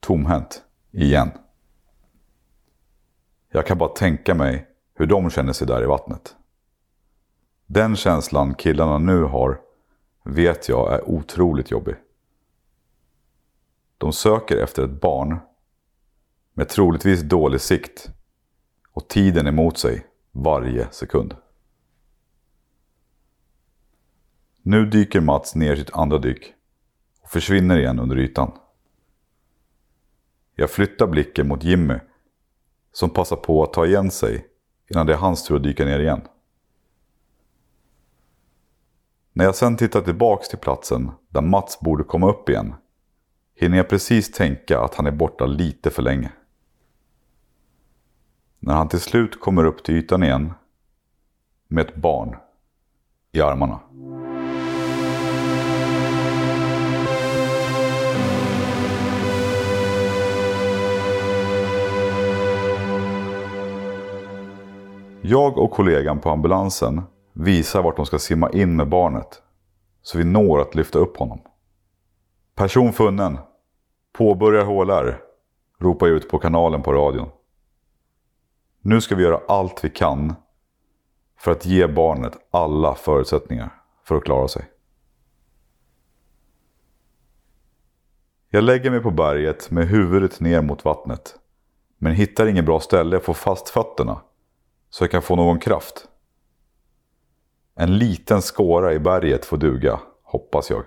Tomhänt. 0.00 0.62
Igen. 0.90 1.30
Jag 3.48 3.66
kan 3.66 3.78
bara 3.78 3.88
tänka 3.88 4.34
mig 4.34 4.66
hur 4.94 5.06
de 5.06 5.30
känner 5.30 5.52
sig 5.52 5.66
där 5.66 5.82
i 5.82 5.86
vattnet. 5.86 6.36
Den 7.66 7.96
känslan 7.96 8.54
killarna 8.54 8.98
nu 8.98 9.22
har 9.22 9.60
vet 10.24 10.68
jag 10.68 10.92
är 10.94 11.08
otroligt 11.08 11.70
jobbig. 11.70 11.94
De 13.98 14.12
söker 14.12 14.56
efter 14.56 14.84
ett 14.84 15.00
barn 15.00 15.38
med 16.54 16.68
troligtvis 16.68 17.22
dålig 17.22 17.60
sikt 17.60 18.10
och 18.92 19.08
tiden 19.08 19.46
emot 19.46 19.78
sig 19.78 20.06
varje 20.32 20.90
sekund. 20.90 21.36
Nu 24.62 24.86
dyker 24.86 25.20
Mats 25.20 25.54
ner 25.54 25.76
sitt 25.76 25.92
andra 25.92 26.18
dyk 26.18 26.54
och 27.22 27.30
försvinner 27.30 27.78
igen 27.78 27.98
under 27.98 28.18
ytan. 28.18 28.52
Jag 30.54 30.70
flyttar 30.70 31.06
blicken 31.06 31.48
mot 31.48 31.64
Jimmy 31.64 31.98
som 32.92 33.10
passar 33.10 33.36
på 33.36 33.62
att 33.62 33.72
ta 33.72 33.86
igen 33.86 34.10
sig 34.10 34.46
innan 34.90 35.06
det 35.06 35.12
är 35.12 35.16
hans 35.16 35.44
tur 35.44 35.56
att 35.56 35.62
dyka 35.62 35.84
ner 35.84 36.00
igen. 36.00 36.20
När 39.36 39.44
jag 39.44 39.54
sen 39.54 39.76
tittar 39.76 40.00
tillbaks 40.00 40.48
till 40.48 40.58
platsen 40.58 41.10
där 41.28 41.40
Mats 41.40 41.80
borde 41.80 42.04
komma 42.04 42.30
upp 42.30 42.48
igen 42.48 42.74
hinner 43.54 43.76
jag 43.76 43.88
precis 43.88 44.32
tänka 44.32 44.80
att 44.80 44.94
han 44.94 45.06
är 45.06 45.10
borta 45.10 45.46
lite 45.46 45.90
för 45.90 46.02
länge. 46.02 46.32
När 48.58 48.74
han 48.74 48.88
till 48.88 49.00
slut 49.00 49.40
kommer 49.40 49.64
upp 49.64 49.84
till 49.84 49.94
ytan 49.94 50.22
igen 50.22 50.52
med 51.68 51.88
ett 51.88 51.96
barn 51.96 52.36
i 53.32 53.40
armarna. 53.40 53.80
Jag 65.22 65.58
och 65.58 65.70
kollegan 65.70 66.20
på 66.20 66.30
ambulansen 66.30 67.02
visar 67.34 67.82
vart 67.82 67.96
de 67.96 68.06
ska 68.06 68.18
simma 68.18 68.50
in 68.50 68.76
med 68.76 68.88
barnet. 68.88 69.42
Så 70.02 70.18
vi 70.18 70.24
når 70.24 70.60
att 70.60 70.74
lyfta 70.74 70.98
upp 70.98 71.16
honom. 71.16 71.40
Person 72.54 72.92
funnen. 72.92 73.38
Påbörjar 74.12 74.64
HLR. 74.64 75.20
Ropar 75.78 76.06
jag 76.06 76.16
ut 76.16 76.28
på 76.28 76.38
kanalen 76.38 76.82
på 76.82 76.92
radion. 76.92 77.28
Nu 78.80 79.00
ska 79.00 79.14
vi 79.14 79.22
göra 79.22 79.40
allt 79.48 79.84
vi 79.84 79.90
kan 79.90 80.34
för 81.38 81.52
att 81.52 81.66
ge 81.66 81.86
barnet 81.86 82.38
alla 82.50 82.94
förutsättningar 82.94 83.70
för 84.04 84.16
att 84.16 84.24
klara 84.24 84.48
sig. 84.48 84.70
Jag 88.48 88.64
lägger 88.64 88.90
mig 88.90 89.00
på 89.00 89.10
berget 89.10 89.70
med 89.70 89.88
huvudet 89.88 90.40
ner 90.40 90.62
mot 90.62 90.84
vattnet. 90.84 91.36
Men 91.98 92.12
hittar 92.12 92.46
inget 92.46 92.64
bra 92.64 92.80
ställe 92.80 93.16
att 93.16 93.24
få 93.24 93.34
fast 93.34 93.68
fötterna 93.68 94.20
så 94.90 95.04
jag 95.04 95.10
kan 95.10 95.22
få 95.22 95.36
någon 95.36 95.58
kraft. 95.58 96.08
En 97.76 97.98
liten 97.98 98.42
skåra 98.42 98.92
i 98.92 98.98
berget 98.98 99.44
får 99.44 99.56
duga, 99.56 100.00
hoppas 100.22 100.70
jag. 100.70 100.84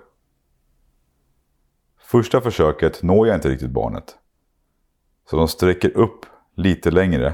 Första 1.99 2.41
försöket 2.41 3.03
når 3.03 3.27
jag 3.27 3.35
inte 3.35 3.49
riktigt 3.49 3.71
barnet. 3.71 4.17
Så 5.29 5.37
de 5.37 5.47
sträcker 5.47 5.97
upp 5.97 6.25
lite 6.55 6.91
längre 6.91 7.33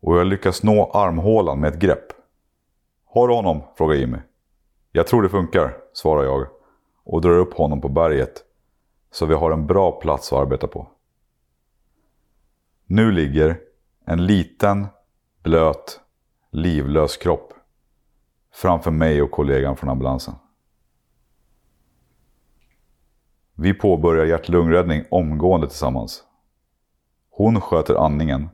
och 0.00 0.18
jag 0.18 0.26
lyckas 0.26 0.62
nå 0.62 0.90
armhålan 0.90 1.60
med 1.60 1.74
ett 1.74 1.80
grepp. 1.80 2.12
Har 3.04 3.28
du 3.28 3.34
honom? 3.34 3.62
frågar 3.76 3.94
Jimmy. 3.94 4.18
Jag 4.92 5.06
tror 5.06 5.22
det 5.22 5.28
funkar, 5.28 5.76
svarar 5.92 6.24
jag 6.24 6.46
och 7.04 7.20
drar 7.20 7.38
upp 7.38 7.54
honom 7.54 7.80
på 7.80 7.88
berget 7.88 8.44
så 9.10 9.26
vi 9.26 9.34
har 9.34 9.50
en 9.50 9.66
bra 9.66 10.00
plats 10.00 10.32
att 10.32 10.38
arbeta 10.38 10.66
på. 10.66 10.88
Nu 12.86 13.12
ligger 13.12 13.60
en 14.04 14.26
liten, 14.26 14.86
blöt, 15.42 16.00
livlös 16.50 17.16
kropp 17.16 17.52
framför 18.56 18.90
mig 18.90 19.22
och 19.22 19.30
kollegan 19.30 19.76
från 19.76 19.90
ambulansen. 19.90 20.34
Vi 23.54 23.74
påbörjar 23.74 24.26
hjärt-lungräddning 24.26 25.04
omgående 25.10 25.68
tillsammans. 25.68 26.24
Hon 27.30 27.60
sköter 27.60 27.94
andningen 27.94 28.48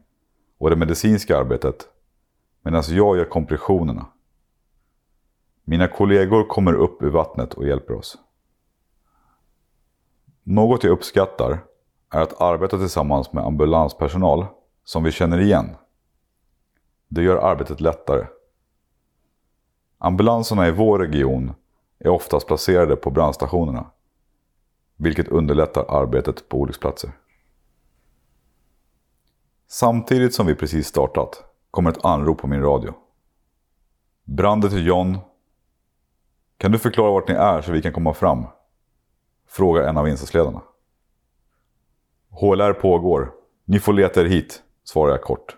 och 0.58 0.70
det 0.70 0.76
medicinska 0.76 1.38
arbetet 1.38 1.88
medan 2.62 2.82
jag 2.88 3.16
gör 3.16 3.24
kompressionerna. 3.24 4.06
Mina 5.64 5.88
kollegor 5.88 6.44
kommer 6.44 6.74
upp 6.74 7.02
ur 7.02 7.10
vattnet 7.10 7.54
och 7.54 7.66
hjälper 7.66 7.94
oss. 7.94 8.18
Något 10.42 10.84
jag 10.84 10.90
uppskattar 10.90 11.58
är 12.10 12.20
att 12.20 12.40
arbeta 12.40 12.78
tillsammans 12.78 13.32
med 13.32 13.44
ambulanspersonal 13.44 14.46
som 14.84 15.02
vi 15.02 15.12
känner 15.12 15.40
igen. 15.40 15.76
Det 17.08 17.22
gör 17.22 17.36
arbetet 17.36 17.80
lättare. 17.80 18.26
Ambulanserna 20.04 20.68
i 20.68 20.70
vår 20.70 20.98
region 20.98 21.54
är 21.98 22.08
oftast 22.08 22.46
placerade 22.46 22.96
på 22.96 23.10
brandstationerna. 23.10 23.90
Vilket 24.96 25.28
underlättar 25.28 25.84
arbetet 25.88 26.48
på 26.48 26.60
olycksplatser. 26.60 27.10
Samtidigt 29.68 30.34
som 30.34 30.46
vi 30.46 30.54
precis 30.54 30.86
startat 30.86 31.44
kommer 31.70 31.90
ett 31.90 32.04
anrop 32.04 32.38
på 32.38 32.46
min 32.46 32.62
radio. 32.62 32.94
Branden 34.24 34.70
till 34.70 34.86
John. 34.86 35.18
Kan 36.58 36.72
du 36.72 36.78
förklara 36.78 37.10
vart 37.10 37.28
ni 37.28 37.34
är 37.34 37.62
så 37.62 37.72
vi 37.72 37.82
kan 37.82 37.92
komma 37.92 38.14
fram? 38.14 38.46
Frågar 39.46 39.82
en 39.82 39.96
av 39.96 40.08
insatsledarna. 40.08 40.62
HLR 42.30 42.72
pågår. 42.72 43.32
Ni 43.64 43.78
får 43.78 43.92
leta 43.92 44.20
er 44.20 44.24
hit, 44.24 44.62
svarar 44.84 45.10
jag 45.10 45.22
kort. 45.22 45.56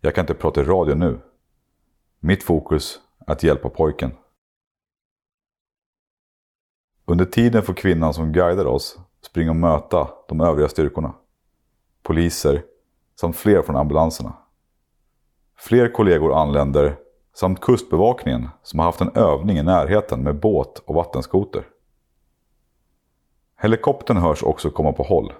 Jag 0.00 0.14
kan 0.14 0.22
inte 0.22 0.34
prata 0.34 0.60
i 0.60 0.64
radio 0.64 0.94
nu. 0.94 1.20
Mitt 2.24 2.42
fokus 2.42 3.00
är 3.26 3.32
att 3.32 3.42
hjälpa 3.42 3.68
pojken. 3.68 4.10
Under 7.04 7.24
tiden 7.24 7.62
får 7.62 7.74
kvinnan 7.74 8.14
som 8.14 8.32
guidar 8.32 8.64
oss 8.64 8.98
springa 9.20 9.50
och 9.50 9.56
möta 9.56 10.08
de 10.28 10.40
övriga 10.40 10.68
styrkorna. 10.68 11.14
Poliser 12.02 12.62
samt 13.20 13.36
fler 13.36 13.62
från 13.62 13.76
ambulanserna. 13.76 14.32
Fler 15.56 15.92
kollegor 15.92 16.34
anländer 16.34 16.96
samt 17.34 17.60
kustbevakningen 17.60 18.48
som 18.62 18.78
har 18.78 18.86
haft 18.86 19.00
en 19.00 19.16
övning 19.16 19.58
i 19.58 19.62
närheten 19.62 20.22
med 20.22 20.40
båt 20.40 20.78
och 20.78 20.94
vattenskoter. 20.94 21.68
Helikoptern 23.60 24.16
hörs 24.16 24.42
också 24.42 24.70
komma 24.70 24.92
på 24.92 25.02
håll. 25.02 25.32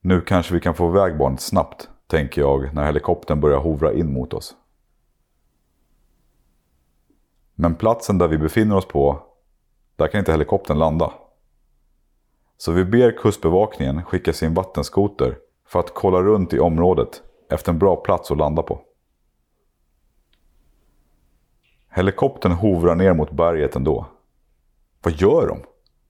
Nu 0.00 0.20
kanske 0.20 0.54
vi 0.54 0.60
kan 0.60 0.74
få 0.74 0.88
iväg 0.88 1.18
barnet 1.18 1.40
snabbt, 1.40 1.88
tänker 2.06 2.40
jag 2.40 2.74
när 2.74 2.84
helikoptern 2.84 3.40
börjar 3.40 3.58
hovra 3.58 3.92
in 3.92 4.12
mot 4.12 4.34
oss. 4.34 4.54
Men 7.60 7.74
platsen 7.74 8.18
där 8.18 8.28
vi 8.28 8.38
befinner 8.38 8.76
oss 8.76 8.88
på, 8.88 9.22
där 9.96 10.08
kan 10.08 10.18
inte 10.18 10.32
helikoptern 10.32 10.78
landa. 10.78 11.12
Så 12.56 12.72
vi 12.72 12.84
ber 12.84 13.18
kustbevakningen 13.18 14.04
skicka 14.04 14.32
sin 14.32 14.54
vattenskoter 14.54 15.38
för 15.66 15.80
att 15.80 15.94
kolla 15.94 16.22
runt 16.22 16.52
i 16.52 16.58
området 16.58 17.22
efter 17.50 17.72
en 17.72 17.78
bra 17.78 17.96
plats 17.96 18.30
att 18.30 18.38
landa 18.38 18.62
på. 18.62 18.80
Helikoptern 21.90 22.52
hovrar 22.52 22.94
ner 22.94 23.14
mot 23.14 23.30
berget 23.30 23.76
ändå. 23.76 24.06
Vad 25.02 25.12
gör 25.12 25.46
de? 25.46 25.58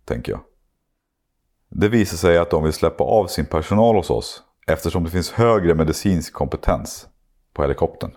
Tänker 0.04 0.32
jag. 0.32 0.40
Det 1.68 1.88
visar 1.88 2.16
sig 2.16 2.38
att 2.38 2.50
de 2.50 2.64
vill 2.64 2.72
släppa 2.72 3.04
av 3.04 3.26
sin 3.26 3.46
personal 3.46 3.96
hos 3.96 4.10
oss 4.10 4.42
eftersom 4.66 5.04
det 5.04 5.10
finns 5.10 5.30
högre 5.30 5.74
medicinsk 5.74 6.32
kompetens 6.32 7.08
på 7.52 7.62
helikoptern. 7.62 8.12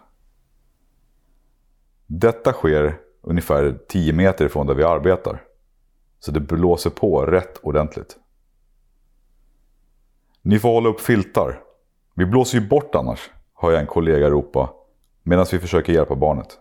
Detta 2.07 2.53
sker 2.53 2.99
ungefär 3.21 3.79
10 3.87 4.13
meter 4.13 4.45
ifrån 4.45 4.67
där 4.67 4.73
vi 4.73 4.83
arbetar. 4.83 5.43
Så 6.19 6.31
det 6.31 6.39
blåser 6.39 6.89
på 6.89 7.25
rätt 7.25 7.57
ordentligt. 7.57 8.17
Ni 10.41 10.59
får 10.59 10.69
hålla 10.69 10.89
upp 10.89 11.01
filtar. 11.01 11.59
Vi 12.15 12.25
blåser 12.25 12.59
ju 12.59 12.67
bort 12.67 12.95
annars, 12.95 13.29
hör 13.55 13.71
jag 13.71 13.81
en 13.81 13.87
kollega 13.87 14.29
ropa 14.29 14.69
medan 15.23 15.45
vi 15.51 15.59
försöker 15.59 15.93
hjälpa 15.93 16.15
barnet. 16.15 16.59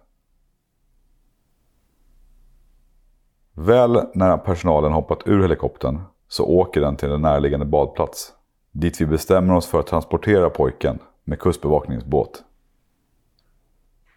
Väl 3.52 4.06
när 4.14 4.36
personalen 4.36 4.92
hoppat 4.92 5.22
ur 5.26 5.42
helikoptern 5.42 6.00
så 6.28 6.44
åker 6.44 6.80
den 6.80 6.96
till 6.96 7.10
en 7.10 7.22
närliggande 7.22 7.66
badplats. 7.66 8.32
Dit 8.72 9.00
vi 9.00 9.06
bestämmer 9.06 9.54
oss 9.54 9.66
för 9.66 9.80
att 9.80 9.86
transportera 9.86 10.50
pojken 10.50 10.98
med 11.24 11.38
kustbevakningsbåt. 11.38 12.44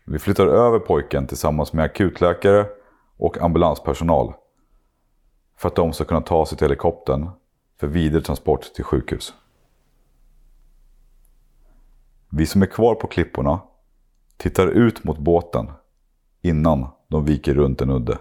Vi 0.05 0.19
flyttar 0.19 0.47
över 0.47 0.79
pojken 0.79 1.27
tillsammans 1.27 1.73
med 1.73 1.85
akutläkare 1.85 2.67
och 3.17 3.37
ambulanspersonal. 3.37 4.33
För 5.57 5.67
att 5.67 5.75
de 5.75 5.93
ska 5.93 6.05
kunna 6.05 6.21
ta 6.21 6.45
sig 6.45 6.57
till 6.57 6.65
helikoptern 6.65 7.29
för 7.79 7.87
vidare 7.87 8.21
transport 8.21 8.73
till 8.73 8.83
sjukhus. 8.83 9.33
Vi 12.29 12.45
som 12.45 12.61
är 12.61 12.65
kvar 12.65 12.95
på 12.95 13.07
klipporna 13.07 13.59
tittar 14.37 14.67
ut 14.67 15.03
mot 15.03 15.17
båten 15.17 15.71
innan 16.41 16.87
de 17.07 17.25
viker 17.25 17.53
runt 17.53 17.81
en 17.81 17.89
udde. 17.89 18.17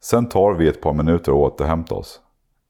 Sen 0.00 0.28
tar 0.28 0.54
vi 0.54 0.68
ett 0.68 0.80
par 0.80 0.92
minuter 0.92 1.32
att 1.32 1.52
återhämta 1.52 1.94
oss 1.94 2.20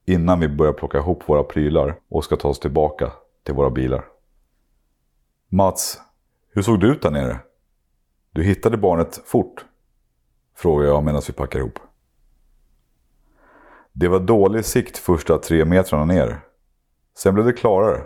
innan 0.05 0.41
vi 0.41 0.49
börjar 0.49 0.73
plocka 0.73 0.99
ihop 0.99 1.29
våra 1.29 1.43
prylar 1.45 1.99
och 2.09 2.25
ska 2.25 2.37
ta 2.37 2.49
oss 2.49 2.61
tillbaka 2.61 3.13
till 3.43 3.55
våra 3.55 3.71
bilar. 3.71 4.05
Mats, 5.49 6.01
hur 6.53 6.63
såg 6.63 6.81
det 6.81 6.87
ut 6.87 7.03
där 7.03 7.11
nere? 7.11 7.41
Du 8.31 8.43
hittade 8.43 8.77
barnet 8.77 9.23
fort? 9.25 9.65
Frågar 10.57 10.87
jag 10.87 11.05
medan 11.05 11.23
vi 11.27 11.33
packar 11.33 11.59
ihop. 11.59 11.79
Det 13.93 14.09
var 14.09 14.21
dålig 14.21 14.65
sikt 14.65 14.99
första 14.99 15.39
tre 15.39 15.65
metrarna 15.65 16.05
ner. 16.05 16.41
Sen 17.17 17.35
blev 17.35 17.47
det 17.47 17.53
klarare. 17.53 18.05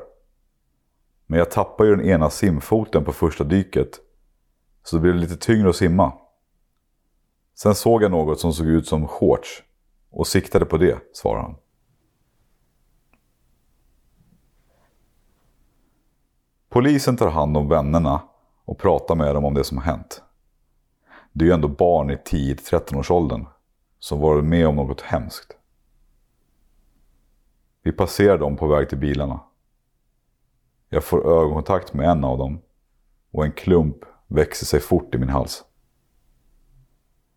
Men 1.27 1.39
jag 1.39 1.51
tappade 1.51 1.89
ju 1.89 1.97
den 1.97 2.07
ena 2.07 2.31
simfoten 2.31 3.05
på 3.05 3.13
första 3.13 3.45
dyket. 3.45 4.01
Så 4.83 4.97
det 4.97 5.03
blev 5.03 5.15
lite 5.15 5.37
tyngre 5.37 5.69
att 5.69 5.77
simma. 5.77 6.13
Sen 7.55 7.75
såg 7.75 8.03
jag 8.03 8.11
något 8.11 8.41
som 8.41 8.53
såg 8.53 8.67
ut 8.67 8.87
som 8.87 9.09
shorts 9.09 9.63
och 10.11 10.27
siktade 10.27 10.65
på 10.65 10.77
det, 10.77 10.99
svarar 11.13 11.43
han. 11.43 11.57
Polisen 16.69 17.17
tar 17.17 17.31
hand 17.31 17.57
om 17.57 17.69
vännerna 17.69 18.23
och 18.65 18.79
pratar 18.79 19.15
med 19.15 19.35
dem 19.35 19.45
om 19.45 19.55
det 19.55 19.65
som 19.65 19.79
har 19.79 19.85
hänt. 19.85 20.23
Det 21.33 21.45
är 21.45 21.47
ju 21.47 21.55
ändå 21.55 21.69
barn 21.69 22.11
i 22.11 22.15
10-13-årsåldern 22.15 23.47
som 23.99 24.21
varit 24.21 24.45
med 24.45 24.69
om 24.69 24.77
något 24.77 25.01
hemskt. 25.01 25.57
Vi 27.83 27.93
passerar 27.93 28.39
dem 28.39 28.57
på 28.57 28.67
väg 28.67 28.89
till 28.89 28.99
bilarna. 28.99 29.41
Jag 30.89 31.05
får 31.05 31.41
ögonkontakt 31.41 31.95
med 31.95 32.09
en 32.09 32.25
av 32.25 32.39
dem 32.39 32.61
och 33.31 33.45
en 33.45 33.53
klump 33.53 33.97
växer 34.27 34.67
sig 34.67 34.81
fort 34.81 35.15
i 35.15 35.19
min 35.19 35.29
hals. 35.29 35.65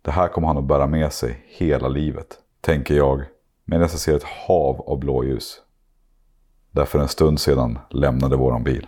Det 0.01 0.11
här 0.11 0.27
kommer 0.27 0.47
han 0.47 0.57
att 0.57 0.67
bära 0.67 0.87
med 0.87 1.13
sig 1.13 1.45
hela 1.47 1.87
livet, 1.87 2.39
tänker 2.61 2.95
jag 2.95 3.23
medan 3.65 3.81
jag 3.81 3.91
ser 3.91 4.15
ett 4.15 4.23
hav 4.23 4.81
av 4.81 4.99
blåljus. 4.99 5.61
Där 6.71 6.85
för 6.85 6.99
en 6.99 7.07
stund 7.07 7.39
sedan 7.39 7.79
lämnade 7.89 8.35
våran 8.35 8.63
bil. 8.63 8.87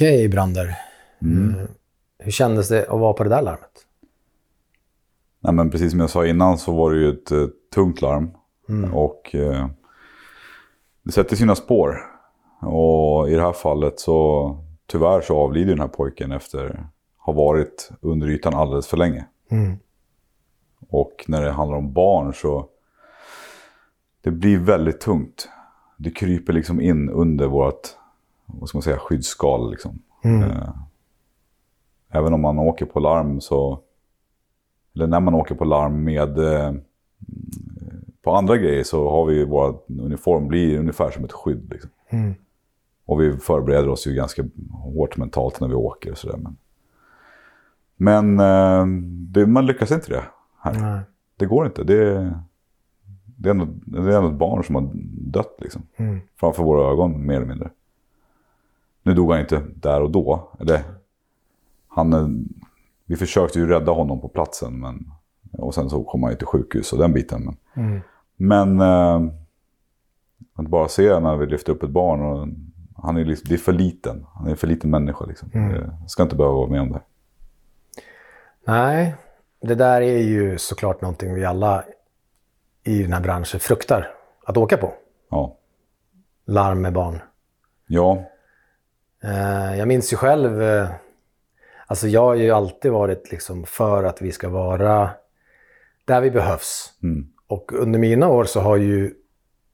Okej, 0.00 0.28
Brander. 0.28 0.76
Mm. 1.22 1.54
Hur 2.18 2.30
kändes 2.30 2.68
det 2.68 2.82
att 2.82 3.00
vara 3.00 3.12
på 3.12 3.24
det 3.24 3.30
där 3.30 3.42
larmet? 3.42 3.86
Nej, 5.40 5.54
men 5.54 5.70
precis 5.70 5.90
som 5.90 6.00
jag 6.00 6.10
sa 6.10 6.26
innan 6.26 6.58
så 6.58 6.72
var 6.72 6.92
det 6.92 6.98
ju 6.98 7.10
ett 7.10 7.30
eh, 7.30 7.46
tungt 7.74 8.02
larm. 8.02 8.30
Mm. 8.68 8.94
Och 8.94 9.34
eh, 9.34 9.68
det 11.02 11.12
sätter 11.12 11.36
sina 11.36 11.54
spår. 11.54 11.98
Och 12.60 13.30
i 13.30 13.34
det 13.34 13.42
här 13.42 13.52
fallet 13.52 14.00
så 14.00 14.58
tyvärr 14.86 15.20
så 15.20 15.36
avlider 15.36 15.70
den 15.70 15.80
här 15.80 15.88
pojken 15.88 16.32
efter 16.32 16.66
att 16.66 16.76
ha 17.16 17.32
varit 17.32 17.90
under 18.00 18.28
ytan 18.28 18.54
alldeles 18.54 18.86
för 18.86 18.96
länge. 18.96 19.24
Mm. 19.50 19.76
Och 20.88 21.24
när 21.28 21.42
det 21.42 21.50
handlar 21.50 21.78
om 21.78 21.92
barn 21.92 22.34
så 22.34 22.68
det 24.22 24.30
blir 24.30 24.58
väldigt 24.58 25.00
tungt. 25.00 25.48
Det 25.96 26.10
kryper 26.10 26.52
liksom 26.52 26.80
in 26.80 27.10
under 27.10 27.46
vårt 27.46 27.99
vad 28.52 28.68
ska 28.68 28.78
man 28.78 28.82
säga, 28.82 28.98
skyddsskal. 28.98 29.70
Liksom. 29.70 29.98
Mm. 30.24 30.42
Eh, 30.50 30.68
Även 32.12 32.34
om 32.34 32.40
man 32.40 32.58
åker 32.58 32.86
på 32.86 33.00
larm 33.00 33.40
så... 33.40 33.80
Eller 34.94 35.06
när 35.06 35.20
man 35.20 35.34
åker 35.34 35.54
på 35.54 35.64
larm 35.64 36.04
med... 36.04 36.38
eh, 36.38 36.72
På 38.22 38.32
andra 38.34 38.56
grejer 38.56 38.84
så 38.84 39.10
har 39.10 39.24
vi 39.26 39.44
vår 39.44 39.78
uniform 39.88 40.48
blir 40.48 40.78
ungefär 40.78 41.10
som 41.10 41.24
ett 41.24 41.32
skydd. 41.32 41.70
Liksom. 41.70 41.90
Mm. 42.08 42.34
Och 43.04 43.20
vi 43.20 43.36
förbereder 43.36 43.88
oss 43.88 44.06
ju 44.06 44.14
ganska 44.14 44.44
hårt 44.72 45.16
mentalt 45.16 45.60
när 45.60 45.68
vi 45.68 45.74
åker 45.74 46.10
och 46.10 46.18
sådär. 46.18 46.36
Men, 46.36 46.56
men 47.96 48.40
eh, 48.40 48.86
det, 49.32 49.46
man 49.46 49.66
lyckas 49.66 49.90
inte 49.92 50.10
det 50.10 50.22
här. 50.58 50.72
Nej. 50.80 51.00
Det 51.36 51.46
går 51.46 51.66
inte. 51.66 51.84
Det, 51.84 52.34
det, 53.24 53.48
är 53.48 53.50
ändå, 53.50 53.66
det 53.84 53.98
är 53.98 54.16
ändå 54.18 54.28
ett 54.28 54.34
barn 54.38 54.64
som 54.64 54.74
har 54.74 54.90
dött 55.32 55.56
liksom. 55.58 55.82
Mm. 55.96 56.20
Framför 56.36 56.62
våra 56.62 56.90
ögon 56.92 57.26
mer 57.26 57.36
eller 57.36 57.46
mindre. 57.46 57.70
Nu 59.10 59.16
dog 59.16 59.30
han 59.32 59.40
inte 59.40 59.62
där 59.74 60.02
och 60.02 60.10
då. 60.10 60.48
Eller, 60.60 60.82
han, 61.88 62.12
eh, 62.12 62.28
vi 63.06 63.16
försökte 63.16 63.58
ju 63.58 63.66
rädda 63.66 63.92
honom 63.92 64.20
på 64.20 64.28
platsen. 64.28 64.80
Men, 64.80 65.10
och 65.52 65.74
sen 65.74 65.90
så 65.90 66.04
kom 66.04 66.22
han 66.22 66.32
ju 66.32 66.38
till 66.38 66.46
sjukhus 66.46 66.92
och 66.92 66.98
den 66.98 67.12
biten. 67.12 67.44
Men, 67.44 67.56
Mm. 67.86 68.00
men 68.36 68.80
eh, 68.80 69.32
att 70.54 70.66
bara 70.66 70.88
se 70.88 71.20
när 71.20 71.36
vi 71.36 71.46
lyfter 71.46 71.72
upp 71.72 71.82
ett 71.82 71.90
barn. 71.90 72.20
Och, 72.22 72.48
han 73.04 73.16
är, 73.16 73.24
liksom, 73.24 73.48
det 73.48 73.54
är 73.54 73.58
för 73.58 73.72
liten. 73.72 74.26
Han 74.34 74.46
är 74.46 74.50
en 74.50 74.56
för 74.56 74.66
liten 74.66 74.90
människa. 74.90 75.24
Liksom. 75.24 75.50
Mm. 75.54 75.72
Jag 76.00 76.10
ska 76.10 76.22
inte 76.22 76.36
behöva 76.36 76.54
vara 76.56 76.70
med 76.70 76.80
om 76.80 76.92
det. 76.92 77.00
Nej, 78.66 79.14
det 79.60 79.74
där 79.74 80.00
är 80.00 80.18
ju 80.18 80.58
såklart 80.58 81.00
någonting 81.02 81.34
vi 81.34 81.44
alla 81.44 81.84
i 82.84 83.02
den 83.02 83.12
här 83.12 83.20
branschen 83.20 83.60
fruktar 83.60 84.08
att 84.44 84.56
åka 84.56 84.76
på. 84.76 84.92
Ja. 85.30 85.56
Larm 86.44 86.80
med 86.80 86.92
barn. 86.92 87.18
ja, 87.86 88.29
Jag 89.78 89.88
minns 89.88 90.12
ju 90.12 90.16
själv, 90.16 90.62
eh, 90.62 90.88
alltså 91.86 92.08
jag 92.08 92.20
har 92.20 92.34
ju 92.34 92.50
alltid 92.50 92.92
varit 92.92 93.30
liksom 93.30 93.64
för 93.64 94.04
att 94.04 94.22
vi 94.22 94.32
ska 94.32 94.48
vara 94.48 95.10
där 96.04 96.20
vi 96.20 96.30
behövs. 96.30 96.92
Mm. 97.02 97.26
Och 97.46 97.72
under 97.72 97.98
mina 97.98 98.28
år 98.28 98.44
så 98.44 98.60
har 98.60 98.76
ju 98.76 99.14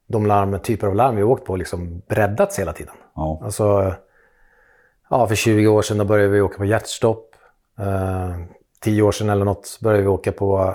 de 0.06 0.26
larm, 0.26 0.58
typer 0.58 0.86
av 0.86 0.94
larm 0.94 1.16
vi 1.16 1.22
har 1.22 1.28
åkt 1.28 1.44
på 1.44 1.56
liksom 1.56 2.02
breddats 2.08 2.58
hela 2.58 2.72
tiden. 2.72 2.94
ja, 3.14 3.40
Alltså, 3.44 3.94
ja, 5.10 5.26
för 5.28 5.34
20 5.34 5.66
år 5.66 5.82
sedan 5.82 6.06
började 6.06 6.28
vi 6.28 6.40
åka 6.40 6.58
på 6.58 6.64
hjärtstopp. 6.64 7.34
Eh, 7.78 8.36
10 8.80 9.02
år 9.02 9.12
sedan 9.12 9.30
eller 9.30 9.44
något 9.44 9.78
började 9.82 10.02
vi 10.02 10.08
åka 10.08 10.32
på 10.32 10.74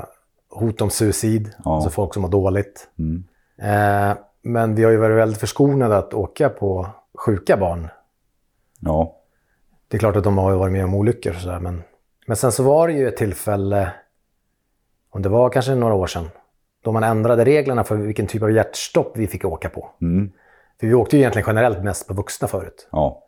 hot 0.50 0.82
om 0.82 0.90
suicid. 0.90 1.54
Ja. 1.66 1.76
Alltså 1.76 1.90
folk 1.90 2.14
som 2.14 2.22
mår 2.22 2.30
dåligt. 2.30 2.90
mm. 3.00 3.24
Eh, 3.62 4.18
men 4.44 4.76
vi 4.76 4.84
har 4.84 4.92
ju 4.92 4.98
varit 4.98 5.18
väldigt 5.18 5.40
förskonade 5.40 5.98
att 5.98 6.14
åka 6.14 6.50
på 6.50 6.88
sjuka 7.18 7.58
barn. 7.58 7.88
Ja, 8.82 9.18
Det 9.88 9.98
är 9.98 10.00
klart 10.00 10.16
att 10.16 10.24
de 10.24 10.38
har 10.38 10.56
varit 10.56 10.72
med 10.74 10.86
om 10.86 10.94
olyckor 10.96 11.36
och 11.36 11.42
sådär. 11.42 11.60
Men, 11.60 11.84
men 12.28 12.38
sen 12.38 12.52
så 12.52 12.64
var 12.64 12.88
det 12.88 12.94
ju 12.94 13.08
ett 13.08 13.18
tillfälle, 13.18 13.92
om 15.10 15.22
det 15.22 15.30
var 15.30 15.50
kanske 15.50 15.76
några 15.76 15.94
år 15.94 16.08
sedan, 16.08 16.30
då 16.84 16.92
man 16.92 17.04
ändrade 17.04 17.46
reglerna 17.46 17.84
för 17.84 17.96
vilken 17.96 18.28
typ 18.28 18.44
av 18.44 18.52
hjärtstopp 18.52 19.12
vi 19.18 19.28
fick 19.28 19.46
åka 19.46 19.70
på. 19.70 19.90
mm. 20.02 20.32
För 20.80 20.88
vi 20.88 20.94
åkte 20.94 21.16
ju 21.16 21.22
egentligen 21.22 21.48
generellt 21.48 21.84
mest 21.84 22.08
på 22.08 22.14
vuxna 22.14 22.48
förut. 22.48 22.88
ja, 22.92 23.24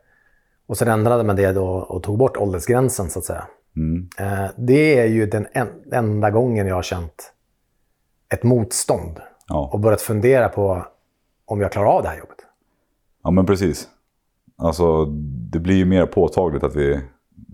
Och 0.66 0.78
sen 0.78 0.88
ändrade 0.88 1.24
man 1.24 1.36
det 1.36 1.52
då 1.52 1.68
och 1.68 2.04
tog 2.04 2.18
bort 2.18 2.38
åldersgränsen 2.38 3.10
så 3.10 3.20
att 3.20 3.26
säga. 3.26 3.48
mm. 3.76 4.10
Eh, 4.20 4.50
det 4.58 5.00
är 5.00 5.06
ju 5.06 5.26
den 5.26 5.48
en, 5.54 5.68
enda 5.92 6.32
gången 6.32 6.68
jag 6.68 6.76
har 6.76 6.82
känt 6.82 7.34
ett 8.30 8.44
motstånd 8.44 9.20
ja. 9.48 9.70
och 9.74 9.80
börjat 9.80 10.02
fundera 10.02 10.50
på 10.50 10.86
om 11.46 11.62
jag 11.62 11.72
klarar 11.72 11.88
av 11.88 12.04
det 12.04 12.10
här 12.10 12.18
jobbet. 12.18 12.38
Ja 13.24 13.32
men 13.32 13.46
precis. 13.46 13.88
Alltså 14.58 15.06
det 15.52 15.60
blir 15.60 15.76
ju 15.76 15.86
mer 15.86 16.06
påtagligt 16.06 16.64
att 16.64 16.76
vi, 16.76 17.02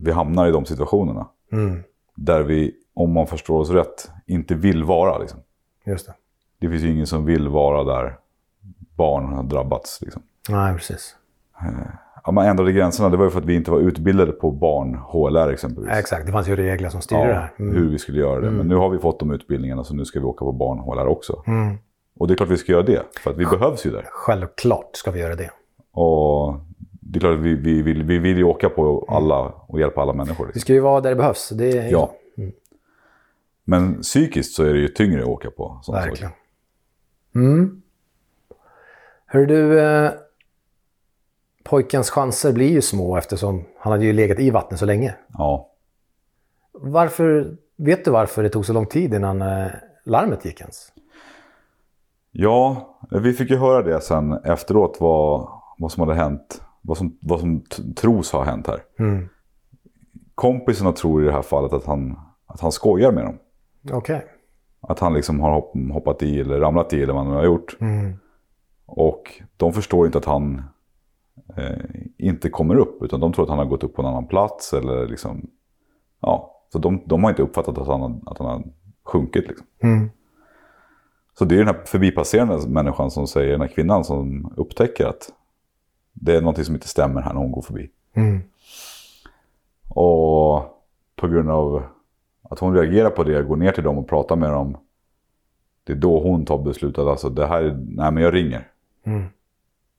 vi 0.01 0.11
hamnar 0.11 0.47
i 0.47 0.51
de 0.51 0.65
situationerna. 0.65 1.27
Mm, 1.51 1.83
Där 2.15 2.43
vi, 2.43 2.71
om 2.93 3.13
man 3.13 3.27
förstår 3.27 3.59
oss 3.59 3.69
rätt, 3.69 4.11
inte 4.25 4.55
vill 4.55 4.83
vara. 4.83 5.17
Liksom. 5.17 5.39
just 5.85 6.05
det. 6.05 6.13
Det 6.59 6.69
finns 6.69 6.83
ju 6.83 6.91
ingen 6.91 7.07
som 7.07 7.25
vill 7.25 7.47
vara 7.47 7.83
där 7.83 8.17
barn 8.95 9.33
har 9.33 9.43
drabbats. 9.43 10.01
Liksom. 10.01 10.21
Nej, 10.49 10.73
precis. 10.75 11.15
Ja, 12.25 12.31
man 12.31 12.45
ändrade 12.45 12.71
gränserna, 12.71 13.09
det 13.09 13.17
var 13.17 13.25
ju 13.25 13.31
för 13.31 13.39
att 13.39 13.45
vi 13.45 13.55
inte 13.55 13.71
var 13.71 13.79
utbildade 13.79 14.31
på 14.31 14.51
barn, 14.51 14.95
HLR 14.95 15.49
exempelvis. 15.53 15.91
Exakt, 15.93 16.25
det 16.25 16.31
fanns 16.31 16.47
ju 16.47 16.55
regler 16.55 16.89
som 16.89 17.01
styrde 17.01 17.27
det 17.27 17.33
här. 17.33 17.53
Mm. 17.59 17.75
hur 17.75 17.89
vi 17.89 17.99
skulle 17.99 18.19
göra 18.19 18.41
det. 18.41 18.51
Men 18.51 18.67
nu 18.67 18.75
har 18.75 18.89
vi 18.89 18.97
fått 18.97 19.19
de 19.19 19.31
utbildningarna 19.31 19.83
så 19.83 19.93
nu 19.95 20.05
ska 20.05 20.19
vi 20.19 20.25
åka 20.25 20.45
på 20.45 20.51
barn 20.51 20.79
HLR 20.79 21.07
också. 21.07 21.43
Mm. 21.47 21.77
Och 22.19 22.27
det 22.27 22.33
är 22.33 22.35
klart 22.35 22.49
vi 22.49 22.57
ska 22.57 22.71
göra 22.71 22.83
det, 22.83 23.03
för 23.23 23.31
att 23.31 23.37
vi 23.37 23.45
behövs 23.45 23.85
ju 23.85 23.91
där. 23.91 24.05
Självklart 24.11 24.89
ska 24.95 25.11
vi 25.11 25.19
göra 25.19 25.35
det. 25.35 25.49
Och 25.91 26.55
det 27.11 27.17
är 27.17 27.19
klart 27.19 27.37
att 27.37 27.43
vi, 27.43 27.55
vi, 27.55 27.81
vill, 27.81 28.03
vi 28.03 28.19
vill 28.19 28.37
ju 28.37 28.43
åka 28.43 28.69
på 28.69 29.05
alla 29.09 29.39
och 29.67 29.79
hjälpa 29.79 30.01
alla 30.01 30.13
människor. 30.13 30.45
Vi 30.45 30.47
Liksom. 30.47 30.61
ska 30.61 30.73
ju 30.73 30.79
vara 30.79 31.01
där 31.01 31.09
det 31.09 31.15
behövs. 31.15 31.49
Det 31.49 31.77
är 31.77 31.91
Ja. 31.91 32.15
Men 33.63 34.01
psykiskt 34.01 34.55
så 34.55 34.63
är 34.63 34.73
det 34.73 34.79
ju 34.79 34.87
tyngre 34.87 35.21
att 35.21 35.27
åka 35.27 35.51
på 35.51 35.79
sådana 35.83 36.05
verkligen. 36.05 36.29
saker. 36.31 36.41
Mm. 37.35 37.81
Hör 39.25 39.45
du, 39.45 39.79
eh, 39.79 40.11
pojkens 41.63 42.09
chanser 42.09 42.53
blir 42.53 42.69
ju 42.71 42.81
små 42.81 43.17
eftersom 43.17 43.65
han 43.79 43.91
hade 43.91 44.05
ju 44.05 44.13
legat 44.13 44.39
i 44.39 44.49
vattnet 44.49 44.79
så 44.79 44.85
länge. 44.85 45.15
Ja. 45.37 45.69
Varför, 46.71 47.57
vet 47.77 48.05
du 48.05 48.11
varför 48.11 48.43
det 48.43 48.49
tog 48.49 48.65
så 48.65 48.73
lång 48.73 48.85
tid 48.85 49.13
innan 49.13 49.41
eh, 49.41 49.67
larmet 50.05 50.45
gick 50.45 50.61
ens? 50.61 50.91
ja, 52.31 52.89
vi 53.11 53.33
fick 53.33 53.49
ju 53.49 53.57
höra 53.57 53.81
det 53.83 54.01
sen 54.01 54.33
efteråt 54.33 54.97
vad, 54.99 55.47
vad 55.77 55.91
som 55.91 56.01
hade 56.07 56.13
hänt. 56.21 56.61
Vad 56.81 56.97
som, 56.97 57.17
vad 57.21 57.39
som 57.39 57.61
tros 57.95 58.31
ha 58.31 58.43
hänt 58.43 58.67
här. 58.67 58.79
Mm. 58.99 59.29
Kompisarna 60.35 60.91
tror 60.91 61.21
i 61.23 61.25
det 61.25 61.31
här 61.31 61.41
fallet 61.41 61.73
att 61.73 61.85
han, 61.85 62.19
att 62.45 62.59
han 62.61 62.71
skojar 62.71 63.11
med 63.11 63.25
dem. 63.25 63.37
Okej. 63.91 64.25
Att 64.81 64.99
han 64.99 65.13
liksom 65.13 65.39
har 65.39 65.51
hopp, 65.51 65.73
hoppat 65.93 66.23
i 66.23 66.39
eller 66.39 66.59
ramlat 66.59 66.93
i 66.93 67.03
eller 67.03 67.13
vad 67.13 67.25
han 67.25 67.33
har 67.35 67.45
gjort. 67.45 67.77
Mm. 67.79 68.13
Och 68.85 69.41
de 69.57 69.73
förstår 69.73 70.05
inte 70.05 70.17
att 70.17 70.25
han 70.25 70.63
eh, 71.57 72.01
inte 72.17 72.49
kommer 72.49 72.75
upp. 72.75 73.03
Utan 73.03 73.19
de 73.19 73.33
tror 73.33 73.43
att 73.43 73.49
han 73.49 73.57
har 73.59 73.65
gått 73.65 73.83
upp 73.83 73.95
på 73.95 74.01
en 74.01 74.07
annan 74.07 74.27
plats. 74.27 74.73
Eller 74.73 75.07
liksom, 75.07 75.49
ja, 76.21 76.65
så 76.71 76.79
de, 76.79 77.01
de 77.05 77.23
har 77.23 77.29
inte 77.29 77.41
uppfattat 77.43 77.77
att 77.77 77.87
han, 77.87 78.01
har- 78.01 78.19
att 78.25 78.37
han 78.37 78.47
har 78.47 78.63
sjunkit. 79.03 79.47
Liksom. 79.47 79.67
Mm. 79.83 80.09
Så 81.39 81.45
det 81.45 81.55
är 81.55 81.59
den 81.59 81.67
här 81.75 81.81
förbipasserande 81.85 82.69
människan 82.69 83.11
som 83.11 83.27
säger, 83.27 83.51
den 83.51 83.61
här 83.61 83.67
kvinnan 83.67 84.03
som 84.03 84.53
upptäcker 84.57 85.05
att 85.07 85.29
det 86.19 86.35
är 86.35 86.41
någonting 86.41 86.65
som 86.65 86.75
inte 86.75 86.87
stämmer 86.87 87.21
här 87.21 87.33
när 87.33 87.41
hon 87.41 87.51
går 87.51 87.61
förbi. 87.61 87.89
Mm. 88.13 88.39
Och 89.89 90.65
på 91.15 91.27
grund 91.27 91.49
av 91.49 91.83
att 92.49 92.59
hon 92.59 92.73
reagerar 92.75 93.09
på 93.09 93.23
det, 93.23 93.43
går 93.43 93.55
ner 93.55 93.71
till 93.71 93.83
dem 93.83 93.97
och 93.97 94.07
pratar 94.07 94.35
med 94.35 94.51
dem. 94.51 94.77
Det 95.83 95.93
är 95.93 95.97
då 95.97 96.19
hon 96.23 96.45
tar 96.45 96.57
beslutet, 96.57 96.99
alltså 97.05 97.29
det 97.29 97.47
här, 97.47 97.61
är- 97.63 97.85
nej 97.87 98.11
men 98.11 98.23
jag 98.23 98.33
ringer. 98.33 98.67
Mm. 99.03 99.25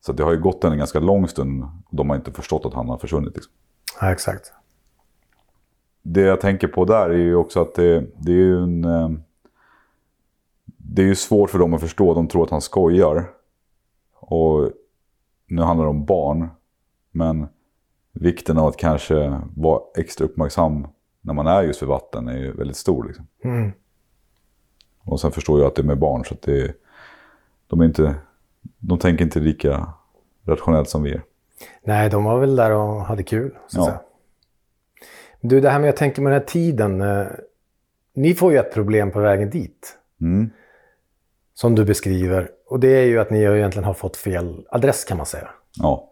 Så 0.00 0.12
det 0.12 0.22
har 0.22 0.32
ju 0.32 0.40
gått 0.40 0.64
en 0.64 0.78
ganska 0.78 1.00
lång 1.00 1.28
stund 1.28 1.62
och 1.64 1.96
de 1.96 2.10
har 2.10 2.16
inte 2.16 2.32
förstått 2.32 2.66
att 2.66 2.74
han 2.74 2.88
har 2.88 2.98
försvunnit. 2.98 3.34
Liksom. 3.34 3.52
Ja, 4.00 4.12
exakt. 4.12 4.52
Det 6.02 6.20
jag 6.20 6.40
tänker 6.40 6.68
på 6.68 6.84
där 6.84 7.10
är 7.10 7.16
ju 7.18 7.34
också 7.34 7.60
att 7.62 7.74
det, 7.74 8.06
det 8.18 8.32
är 8.32 8.36
ju 8.36 8.62
en... 8.62 8.84
eh, 8.84 9.10
Det 10.66 11.02
är 11.02 11.06
ju 11.06 11.14
svårt 11.14 11.50
för 11.50 11.58
dem 11.58 11.74
att 11.74 11.80
förstå, 11.80 12.14
de 12.14 12.28
tror 12.28 12.44
att 12.44 12.50
han 12.50 12.60
skojar. 12.60 13.30
Och 14.14 14.70
nu 15.50 15.62
handlar 15.62 15.84
det 15.84 15.90
om 15.90 16.04
barn. 16.04 16.48
Men 17.10 17.48
vikten 18.12 18.58
av 18.58 18.66
att 18.66 18.76
kanske 18.76 19.40
vara 19.56 19.80
extra 19.96 20.24
uppmärksam 20.24 20.86
när 21.20 21.34
man 21.34 21.46
är 21.46 21.62
just 21.62 21.82
vid 21.82 21.88
vatten 21.88 22.28
är 22.28 22.38
ju 22.38 22.52
väldigt 22.52 22.76
stor. 22.76 23.04
Liksom. 23.04 23.26
Mm. 23.44 23.72
Och 25.02 25.20
sen 25.20 25.32
förstår 25.32 25.60
jag 25.60 25.66
att 25.66 25.74
det 25.74 25.82
är 25.82 25.86
med 25.86 25.98
barn 25.98 26.24
så 26.24 26.34
att 26.34 26.42
det 26.42 26.62
är, 26.62 26.74
de, 27.66 27.80
är 27.80 27.84
inte, 27.84 28.14
de 28.78 28.98
tänker 28.98 29.24
inte 29.24 29.40
lika 29.40 29.92
rationellt 30.44 30.88
som 30.88 31.02
vi 31.02 31.12
är. 31.12 31.22
Nej, 31.82 32.10
de 32.10 32.24
var 32.24 32.40
väl 32.40 32.56
där 32.56 32.70
och 32.70 33.00
hade 33.00 33.22
kul. 33.22 33.56
Så 33.68 33.82
att 33.82 33.88
Ja. 33.88 34.04
Du, 35.40 35.60
det 35.60 35.70
här 35.70 35.78
med 35.78 35.88
jag 35.88 35.96
tänker 35.96 36.22
med 36.22 36.32
den 36.32 36.40
här 36.40 36.46
tiden. 36.46 37.00
Eh, 37.00 37.26
ni 38.14 38.34
får 38.34 38.52
ju 38.52 38.58
ett 38.58 38.74
problem 38.74 39.10
på 39.10 39.20
vägen 39.20 39.50
dit. 39.50 39.98
Mm. 40.20 40.50
Som 41.60 41.74
du 41.74 41.84
beskriver. 41.84 42.50
Och 42.66 42.80
det 42.80 42.88
är 42.88 43.04
ju 43.04 43.20
att 43.20 43.30
ni 43.30 43.42
egentligen 43.42 43.84
har 43.84 43.94
fått 43.94 44.16
fel 44.16 44.66
adress 44.70 45.04
kan 45.04 45.16
man 45.16 45.26
säga. 45.26 45.48
Ja. 45.74 46.10